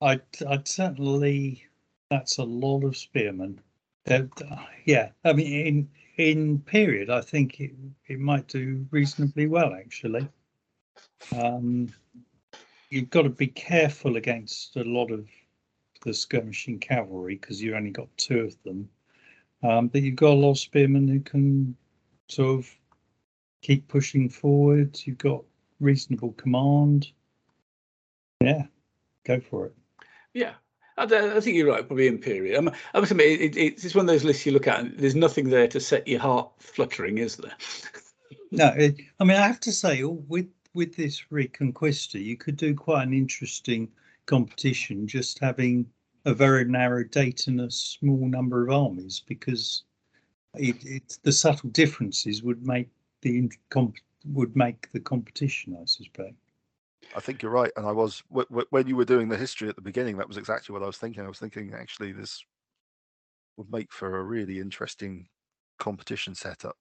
[0.00, 1.64] I'd I'd certainly
[2.10, 3.60] that's a lot of spearmen.
[4.10, 4.22] Uh,
[4.84, 7.70] yeah, I mean in in period, I think it,
[8.08, 10.28] it might do reasonably well, actually.
[11.36, 11.92] Um,
[12.90, 15.26] you've got to be careful against a lot of
[16.04, 18.88] the skirmishing cavalry because you've only got two of them.
[19.62, 21.76] Um, but you've got a lot of spearmen who can
[22.28, 22.70] sort of
[23.62, 24.98] keep pushing forward.
[25.04, 25.42] You've got
[25.80, 27.08] reasonable command.
[28.40, 28.66] Yeah,
[29.24, 29.74] go for it.
[30.32, 30.54] Yeah,
[30.96, 31.86] I, I think you're right.
[31.86, 32.56] Probably in period.
[32.56, 34.96] I'm, I must admit, it, it, it's one of those lists you look at, and
[34.96, 37.52] there's nothing there to set your heart fluttering, is there?
[38.52, 42.74] no, it, I mean, I have to say, with with this Reconquista, you could do
[42.74, 43.88] quite an interesting
[44.26, 45.86] competition just having
[46.24, 49.84] a very narrow date and a small number of armies because
[50.54, 52.88] it, it the subtle differences would make
[53.22, 53.96] the comp,
[54.26, 56.34] would make the competition, I suspect.
[57.16, 59.82] I think you're right, and I was when you were doing the history at the
[59.82, 60.18] beginning.
[60.18, 61.24] That was exactly what I was thinking.
[61.24, 62.44] I was thinking actually this
[63.56, 65.28] would make for a really interesting
[65.78, 66.76] competition setup.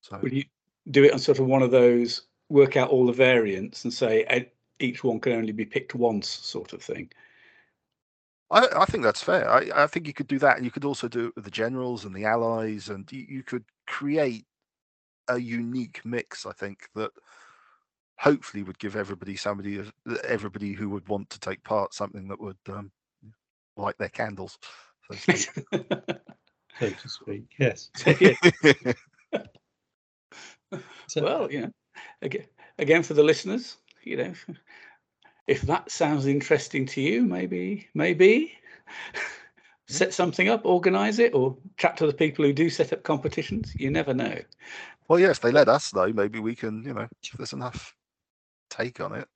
[0.00, 0.44] So would you
[0.90, 2.22] do it on sort of one of those
[2.52, 4.48] work out all the variants and say
[4.78, 7.10] each one can only be picked once, sort of thing?
[8.50, 9.48] I, I think that's fair.
[9.50, 10.56] I, I think you could do that.
[10.56, 13.42] And you could also do it with the generals and the allies, and you, you
[13.42, 14.44] could create
[15.28, 16.44] a unique mix.
[16.44, 17.10] I think that
[18.18, 19.82] hopefully would give everybody somebody
[20.24, 22.92] everybody who would want to take part something that would um,
[23.76, 24.58] light their candles
[25.10, 25.66] so to speak,
[26.78, 27.42] so to speak.
[27.58, 27.90] yes
[31.08, 31.70] so, well you know
[32.22, 32.44] again,
[32.78, 34.32] again for the listeners you know
[35.46, 38.52] if that sounds interesting to you maybe maybe
[39.14, 39.18] hmm?
[39.88, 43.72] set something up organize it or chat to the people who do set up competitions
[43.78, 44.36] you never know
[45.08, 47.94] well yes they let us though maybe we can you know if there's enough
[48.72, 49.28] take on it.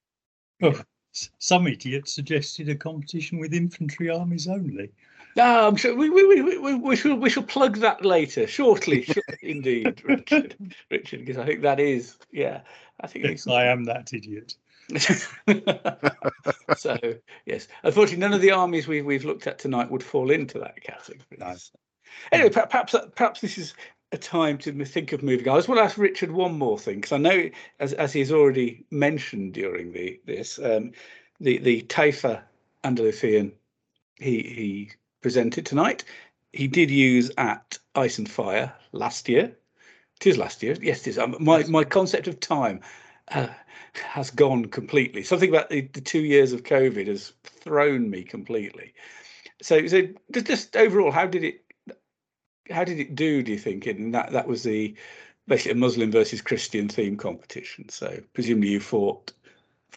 [0.61, 4.91] Well, some idiot suggested a competition with infantry armies only.
[5.37, 9.07] No, I'm sure we, we, we, we, we shall we shall plug that later, shortly,
[9.43, 10.57] indeed, Richard.
[10.91, 12.63] Richard, because I think that is, yeah,
[13.01, 14.55] I think yes, I am that idiot.
[16.79, 16.97] so
[17.45, 20.81] yes, unfortunately, none of the armies we've we've looked at tonight would fall into that
[20.83, 21.37] category.
[21.39, 21.71] Nice.
[22.33, 23.75] Anyway, perhaps perhaps this is
[24.13, 25.57] a time to think of moving on.
[25.57, 28.33] I just want to ask Richard one more thing because I know, as as he's
[28.33, 30.93] already mentioned during the this, um,
[31.41, 32.41] the the Taifa
[32.85, 33.53] Andalusian
[34.19, 34.91] he he
[35.21, 36.05] presented tonight.
[36.53, 39.57] He did use at Ice and Fire last year.
[40.21, 40.77] It is last year.
[40.81, 41.19] Yes, it is.
[41.19, 42.81] Um, my my concept of time
[43.33, 43.49] uh,
[43.95, 45.23] has gone completely.
[45.23, 48.95] Something about the, the two years of COVID has thrown me completely.
[49.61, 50.03] So so
[50.33, 51.65] just overall, how did it
[52.71, 53.43] how did it do?
[53.43, 53.87] Do you think?
[53.87, 54.95] And that that was the
[55.47, 57.89] basically a Muslim versus Christian theme competition.
[57.89, 59.33] So presumably you fought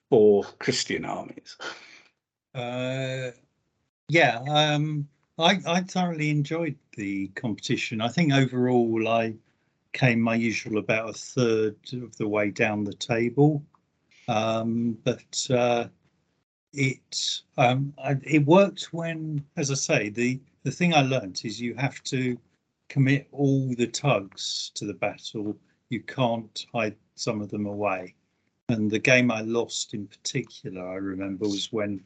[0.10, 1.58] four Christian armies.
[2.54, 3.32] Uh,
[4.10, 5.08] yeah, um,
[5.38, 8.02] I I thoroughly enjoyed the competition.
[8.02, 9.36] I think overall I
[9.94, 13.64] came my usual about a third of the way down the table,
[14.28, 15.48] um, but.
[15.50, 15.88] Uh,
[16.74, 21.60] it um, I, it worked when, as I say, the the thing I learnt is
[21.60, 22.38] you have to
[22.90, 25.58] commit all the tugs to the battle.
[25.90, 28.16] You can't hide some of them away.
[28.68, 32.04] And the game I lost in particular, I remember, was when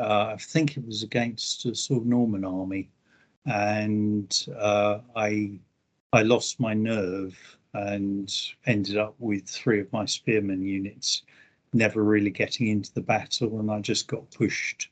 [0.00, 2.90] I think it was against a sort of Norman army,
[3.46, 5.58] and uh, I
[6.12, 7.36] I lost my nerve
[7.74, 8.32] and
[8.66, 11.22] ended up with three of my spearmen units
[11.72, 14.90] never really getting into the battle, and I just got pushed.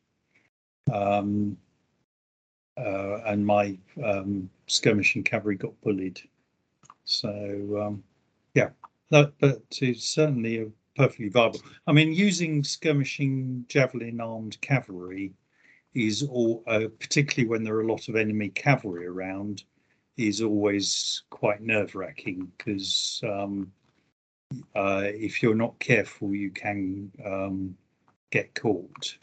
[0.92, 1.56] Um,
[2.78, 6.20] uh, and my um, skirmishing cavalry got bullied.
[7.04, 7.28] So
[7.82, 8.02] um,
[8.54, 8.70] yeah,
[9.10, 11.60] that, but it's certainly a perfectly viable.
[11.86, 15.32] I mean, using skirmishing javelin armed cavalry
[15.94, 19.64] is all, uh, particularly when there are a lot of enemy cavalry around,
[20.16, 23.72] is always quite nerve wracking because um,
[24.74, 27.76] uh, if you're not careful, you can um,
[28.30, 29.16] get caught.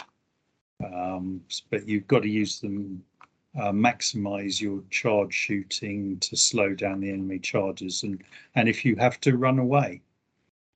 [0.84, 3.04] Um, but you've got to use them
[3.60, 8.24] uh, maximize your charge shooting to slow down the enemy charges and
[8.54, 10.00] and if you have to run away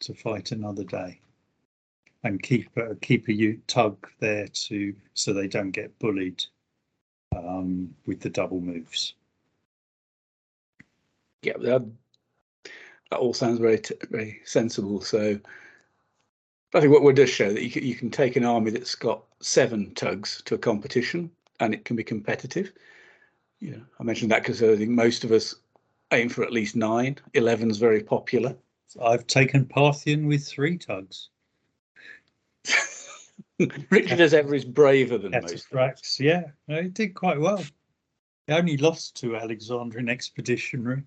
[0.01, 1.19] to fight another day
[2.23, 3.33] and keep a, keep a
[3.67, 6.43] tug there to so they don't get bullied
[7.35, 9.15] um, with the double moves.
[11.41, 11.85] Yeah, that,
[13.09, 15.01] that all sounds very very sensible.
[15.01, 15.39] So
[16.73, 18.95] I think what would does show that you can, you can take an army that's
[18.95, 22.71] got seven tugs to a competition and it can be competitive.
[23.59, 25.55] Know, I mentioned that because I think most of us
[26.11, 27.17] aim for at least nine.
[27.33, 28.55] Eleven's very popular.
[29.01, 31.29] I've taken Parthian with three tugs.
[33.89, 35.71] Richard as ever is braver than most.
[36.19, 37.63] Yeah, it did quite well.
[38.47, 41.03] He only lost to Alexandrian Expeditionary.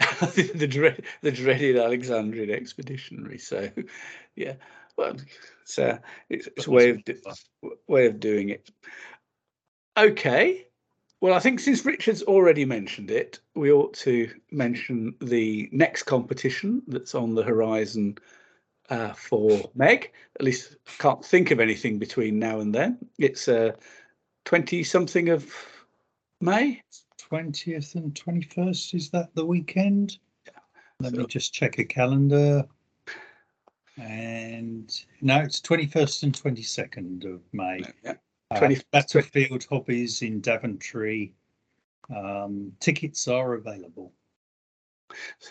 [0.20, 3.38] the dread, the dreaded Alexandrian expeditionary.
[3.38, 3.68] So,
[4.36, 4.54] yeah,
[4.96, 5.16] well,
[5.62, 7.00] it's a, it's, it's a way of
[7.88, 8.70] way of doing it.
[9.96, 10.66] Okay,
[11.22, 16.82] well, I think since Richard's already mentioned it, we ought to mention the next competition
[16.88, 18.18] that's on the horizon
[18.90, 20.10] uh, for MeG.
[20.34, 22.98] At least I can't think of anything between now and then.
[23.20, 23.70] It's uh,
[24.46, 25.48] 20 something of
[26.40, 26.82] May.
[27.30, 30.18] 20th and 21st, is that the weekend?
[30.44, 30.52] Yeah.
[30.98, 32.64] Let So- me just check a calendar.
[33.96, 34.90] And
[35.20, 37.82] no, it's 21st and 22nd of May.
[38.02, 38.14] Yeah.
[38.52, 41.32] Uh, 20 Battlefield Hobbies in Daventry.
[42.14, 44.12] Um, tickets are available.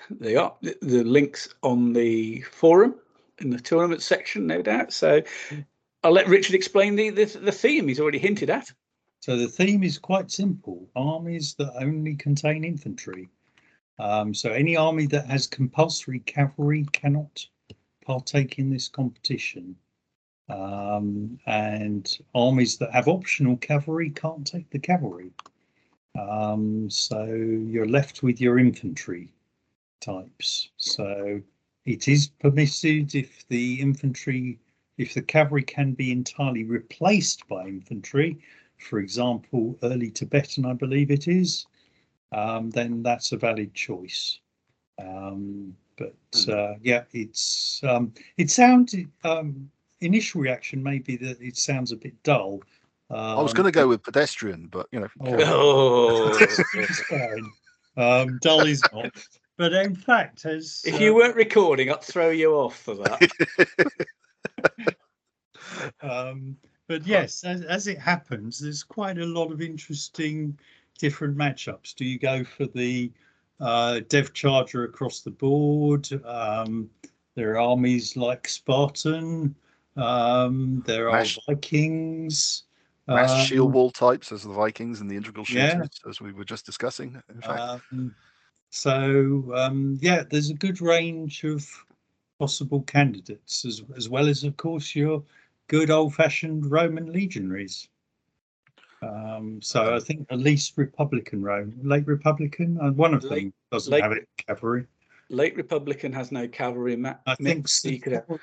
[0.10, 2.96] They are the, the links on the forum
[3.40, 4.94] in the tournament section, no doubt.
[4.94, 5.22] So
[6.04, 8.72] I'll let Richard explain the, the the theme he's already hinted at.
[9.20, 13.30] So the theme is quite simple armies that only contain infantry.
[14.00, 17.46] Um, so any army that has compulsory cavalry cannot
[18.04, 19.76] partake in this competition.
[20.50, 25.32] Um, and armies that have optional cavalry can't take the cavalry.
[26.20, 29.32] Um, so you're left with your infantry
[30.02, 30.70] types.
[30.78, 31.42] So
[31.86, 34.60] it is permitted if the infantry,
[34.98, 38.38] if the cavalry can be entirely replaced by infantry,
[38.78, 41.66] for example, early Tibetan, I believe it is,
[42.32, 44.40] um, then that's a valid choice.
[45.00, 49.70] Um, but uh, yeah, it's um, it sounded um,
[50.02, 52.62] initial reaction may be that it sounds a bit dull.
[53.10, 57.52] Um, I was going to go with pedestrian, but you know, Oh, it's fine.
[57.98, 59.12] Um, dull is not.
[59.58, 63.32] But in fact, as if you uh, weren't recording, I'd throw you off for that.
[66.02, 66.58] Um,
[66.88, 70.58] but yes, as, as it happens, there's quite a lot of interesting
[71.00, 71.96] different matchups.
[71.96, 73.12] Do you go for the
[73.60, 76.10] uh, Dev Charger across the board?
[76.26, 76.90] Um,
[77.36, 79.56] there are armies like Spartan.
[79.98, 82.64] Um, there are Mash- Vikings.
[83.08, 85.72] mass um, shield wall types as the Vikings and the integral yeah.
[85.74, 87.22] shooters, as we were just discussing.
[87.34, 88.16] In fact, Um,
[88.70, 91.68] so um, yeah, there's a good range of
[92.40, 95.24] possible candidates, as as well as of course your
[95.68, 97.90] good old-fashioned Roman legionaries.
[99.02, 103.54] Um, so I think at least Republican Rome, late Republican, and one of Late- them
[103.72, 104.86] doesn't late- have it cavalry.
[105.30, 107.84] Late Republican has no cavalry ma- I think mix.
[107.86, 108.42] You could have, Sator-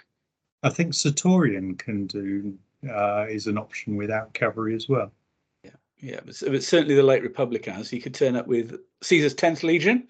[0.62, 2.54] I think Sertorian can do
[2.88, 5.12] uh, is an option without cavalry as well.
[6.00, 7.92] yeah, but, but certainly the late Republican has.
[7.92, 10.08] You could turn up with Caesar's 10th Legion,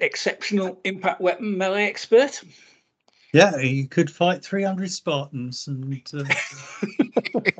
[0.00, 2.42] exceptional impact weapon melee expert.
[3.32, 6.24] Yeah, you could fight 300 Spartans and, uh,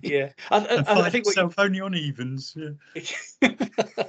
[0.00, 2.56] Yeah, I, I, and I, think what you only on evens.
[2.56, 3.42] Yeah.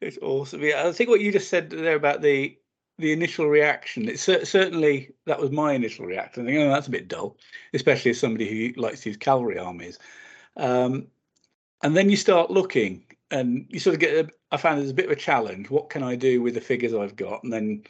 [0.00, 0.62] it's awesome.
[0.62, 2.56] Yeah, I think what you just said there about the
[2.98, 4.08] the initial reaction.
[4.08, 6.44] It's cer- certainly that was my initial reaction.
[6.44, 7.36] I think, oh, that's a bit dull,
[7.72, 9.98] especially as somebody who likes to use cavalry armies.
[10.56, 11.08] Um,
[11.82, 14.26] and then you start looking, and you sort of get.
[14.26, 15.70] A, I found there's a bit of a challenge.
[15.70, 17.42] What can I do with the figures I've got?
[17.42, 17.82] And then,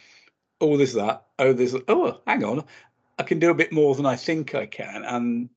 [0.61, 1.25] oh, there's that.
[1.39, 1.77] Oh, there's.
[1.89, 2.65] Oh, hang on.
[3.19, 5.51] I can do a bit more than I think I can, and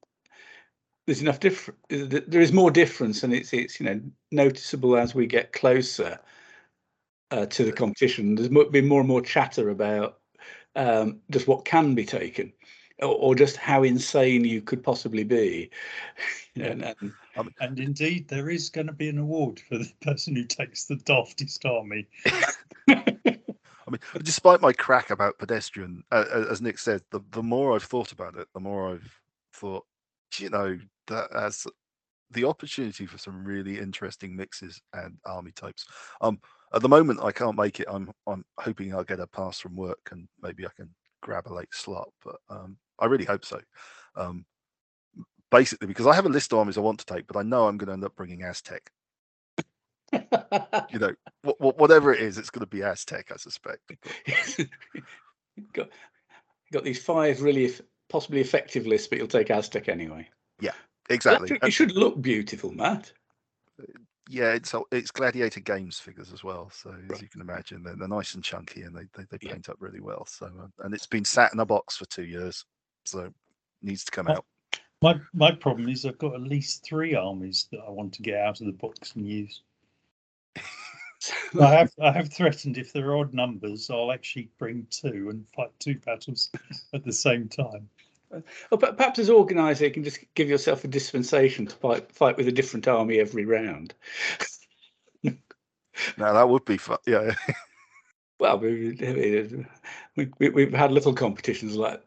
[1.05, 1.79] there's enough different.
[1.89, 4.01] There is more difference, and it's it's you know
[4.31, 6.19] noticeable as we get closer
[7.31, 8.35] uh, to the competition.
[8.35, 10.19] There's mo- been more and more chatter about
[10.75, 12.53] um, just what can be taken,
[13.01, 15.71] or, or just how insane you could possibly be.
[16.55, 16.95] And,
[17.35, 20.85] and And indeed, there is going to be an award for the person who takes
[20.85, 22.07] the daftest army.
[23.87, 27.75] I mean, despite my crack about pedestrian, uh, uh, as Nick said, the, the more
[27.75, 29.21] I've thought about it, the more I've
[29.53, 29.85] thought,
[30.39, 31.67] you know, that has
[32.31, 35.85] the opportunity for some really interesting mixes and army types.
[36.21, 36.39] Um,
[36.73, 37.87] at the moment, I can't make it.
[37.89, 40.89] I'm I'm hoping I'll get a pass from work and maybe I can
[41.21, 43.59] grab a late slot, but um, I really hope so.
[44.15, 44.45] Um,
[45.51, 47.67] basically, because I have a list of armies I want to take, but I know
[47.67, 48.91] I'm going to end up bringing Aztec.
[50.13, 51.13] You know,
[51.45, 53.91] wh- wh- whatever it is, it's going to be Aztec, I suspect.
[55.73, 55.89] Got
[56.71, 60.27] got these five really eff- possibly effective lists, but you'll take Aztec anyway.
[60.59, 60.73] Yeah,
[61.09, 61.49] exactly.
[61.55, 63.11] It And- should look beautiful, Matt.
[64.29, 66.69] Yeah, it's it's Gladiator Games figures as well.
[66.73, 69.53] So as you can imagine, they're, they're nice and chunky and they they, they Yeah.
[69.53, 70.25] paint up really well.
[70.25, 72.65] So uh, and it's been sat in a box for two years,
[73.05, 73.31] so
[73.81, 74.33] needs to come Oh.
[74.33, 74.45] out.
[75.01, 78.39] My my problem is I've got at least three armies that I want to get
[78.39, 79.61] out of the box and use.
[81.59, 85.47] I have I have threatened if there are odd numbers, I'll actually bring two and
[85.55, 86.49] fight two battles
[86.93, 87.89] at the same time.
[88.71, 92.37] Or per- perhaps as organizer, you can just give yourself a dispensation to fight fight
[92.37, 93.93] with a different army every round.
[96.15, 96.99] Now that would be fun.
[97.07, 97.33] Yeah,
[98.39, 98.95] Well, we,
[100.15, 102.03] we, we, we've had little competitions like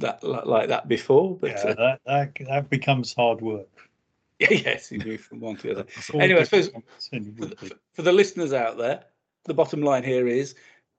[0.00, 3.68] that like that before, but yeah, uh, that, that that becomes hard work.
[4.40, 5.86] yeah, yes, you move from one to the other.
[6.14, 9.04] Anyway, I suppose different than it For the, for the listeners out there,
[9.44, 10.54] the bottom line here is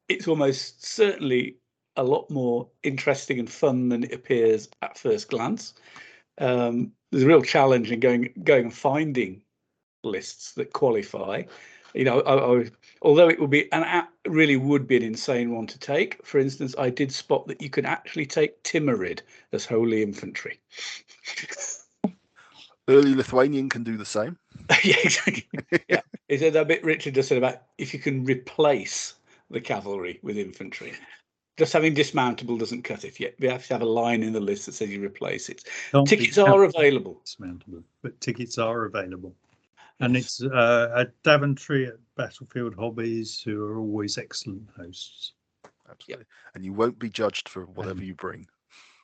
[0.09, 1.55] it's almost certainly
[1.99, 5.73] a lot more interesting and fun than it appears at first glance.
[6.39, 9.41] Um, there's a real challenge in going going and finding
[10.03, 11.43] lists that qualify.
[11.93, 12.65] You know, I, I,
[13.01, 16.25] although it would be an app really would be an insane one to take.
[16.25, 19.21] For instance, I did spot that you can actually take Timurid
[19.51, 20.61] as wholly infantry.
[22.87, 24.37] Early Lithuanian can do the same.
[24.83, 25.47] yeah, exactly.
[25.89, 29.15] Yeah, he said that bit Richard just said about if you can replace
[29.49, 30.93] the cavalry with infantry.
[31.59, 33.35] Just having dismountable doesn't cut it yet.
[33.37, 35.65] We have to have a line in the list that says you replace it.
[35.91, 37.21] Can't Tickets are available.
[37.25, 39.35] dismountable, but tickets are available.
[39.99, 45.33] And it's uh, at Daventry at Battlefield Hobbies, who are always excellent hosts.
[45.91, 46.25] Absolutely.
[46.55, 48.47] And you won't be judged for whatever you bring.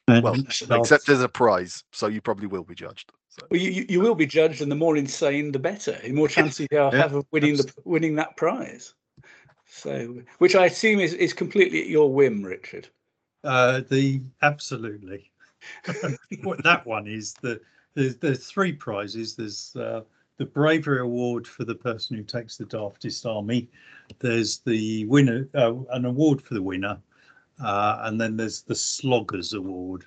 [0.08, 0.36] Well,
[0.72, 3.12] except as a prize, so you probably will be judged.
[3.28, 6.00] So Well, you, you- you will be judged, and the more insane, the better.
[6.02, 8.94] The more chances you Yeah, have of winning the winning that prize.
[9.68, 12.88] So, which I assume is, is completely at your whim, Richard.
[13.44, 15.32] Uh, the absolutely.
[16.44, 17.60] what that one is the
[17.96, 19.36] there's there's three prizes.
[19.36, 20.02] There's uh,
[20.38, 23.70] the bravery award for the person who takes the daftest army.
[24.20, 26.98] There's the winner, uh, an award for the winner,
[27.64, 30.06] uh, and then there's the sloggers award.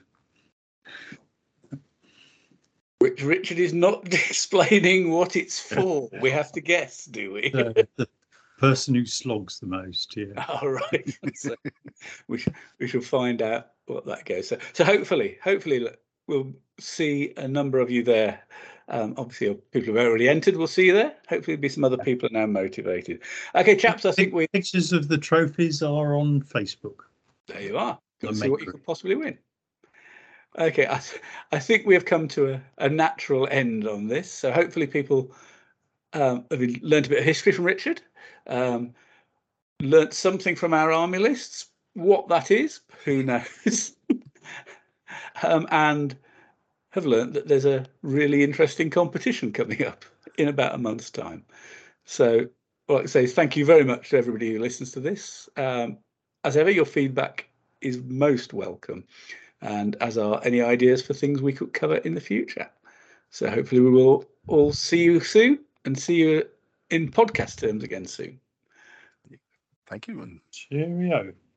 [2.98, 6.08] Which Richard is not explaining what it's for.
[6.20, 7.50] We have to guess, do we?
[7.52, 8.08] The, the
[8.58, 10.16] person who slogs the most.
[10.16, 10.44] Yeah.
[10.48, 11.18] All right.
[11.34, 11.54] So
[12.26, 12.48] we sh-
[12.78, 14.48] we shall find out what that goes.
[14.48, 18.40] So, so hopefully, hopefully look, we'll see a number of you there.
[18.90, 21.14] Um, obviously, people who've already entered will see you there.
[21.28, 23.20] Hopefully, there'll be some other people now motivated.
[23.54, 24.04] Okay, chaps.
[24.04, 27.00] I think we Pictures of the trophies are on Facebook.
[27.46, 27.98] there you are.
[28.32, 29.38] See what you could possibly win.
[30.58, 31.22] Okay, I, th-
[31.52, 34.32] I think we have come to a, a natural end on this.
[34.32, 35.32] So hopefully, people
[36.14, 38.00] um, have learned a bit of history from Richard,
[38.48, 38.94] um,
[39.80, 41.66] learnt something from our army lists.
[41.94, 43.96] What that is, who knows?
[45.42, 46.16] um, and
[46.90, 50.04] have learnt that there's a really interesting competition coming up
[50.36, 51.44] in about a month's time.
[52.04, 52.48] So,
[52.88, 55.48] like I say, thank you very much to everybody who listens to this.
[55.56, 55.98] Um,
[56.44, 57.48] as ever, your feedback
[57.80, 59.04] is most welcome,
[59.60, 62.68] and as are any ideas for things we could cover in the future.
[63.30, 66.48] So, hopefully, we will all see you soon and see you
[66.90, 68.40] in podcast terms again soon.
[69.86, 71.32] thank you and Cheerio.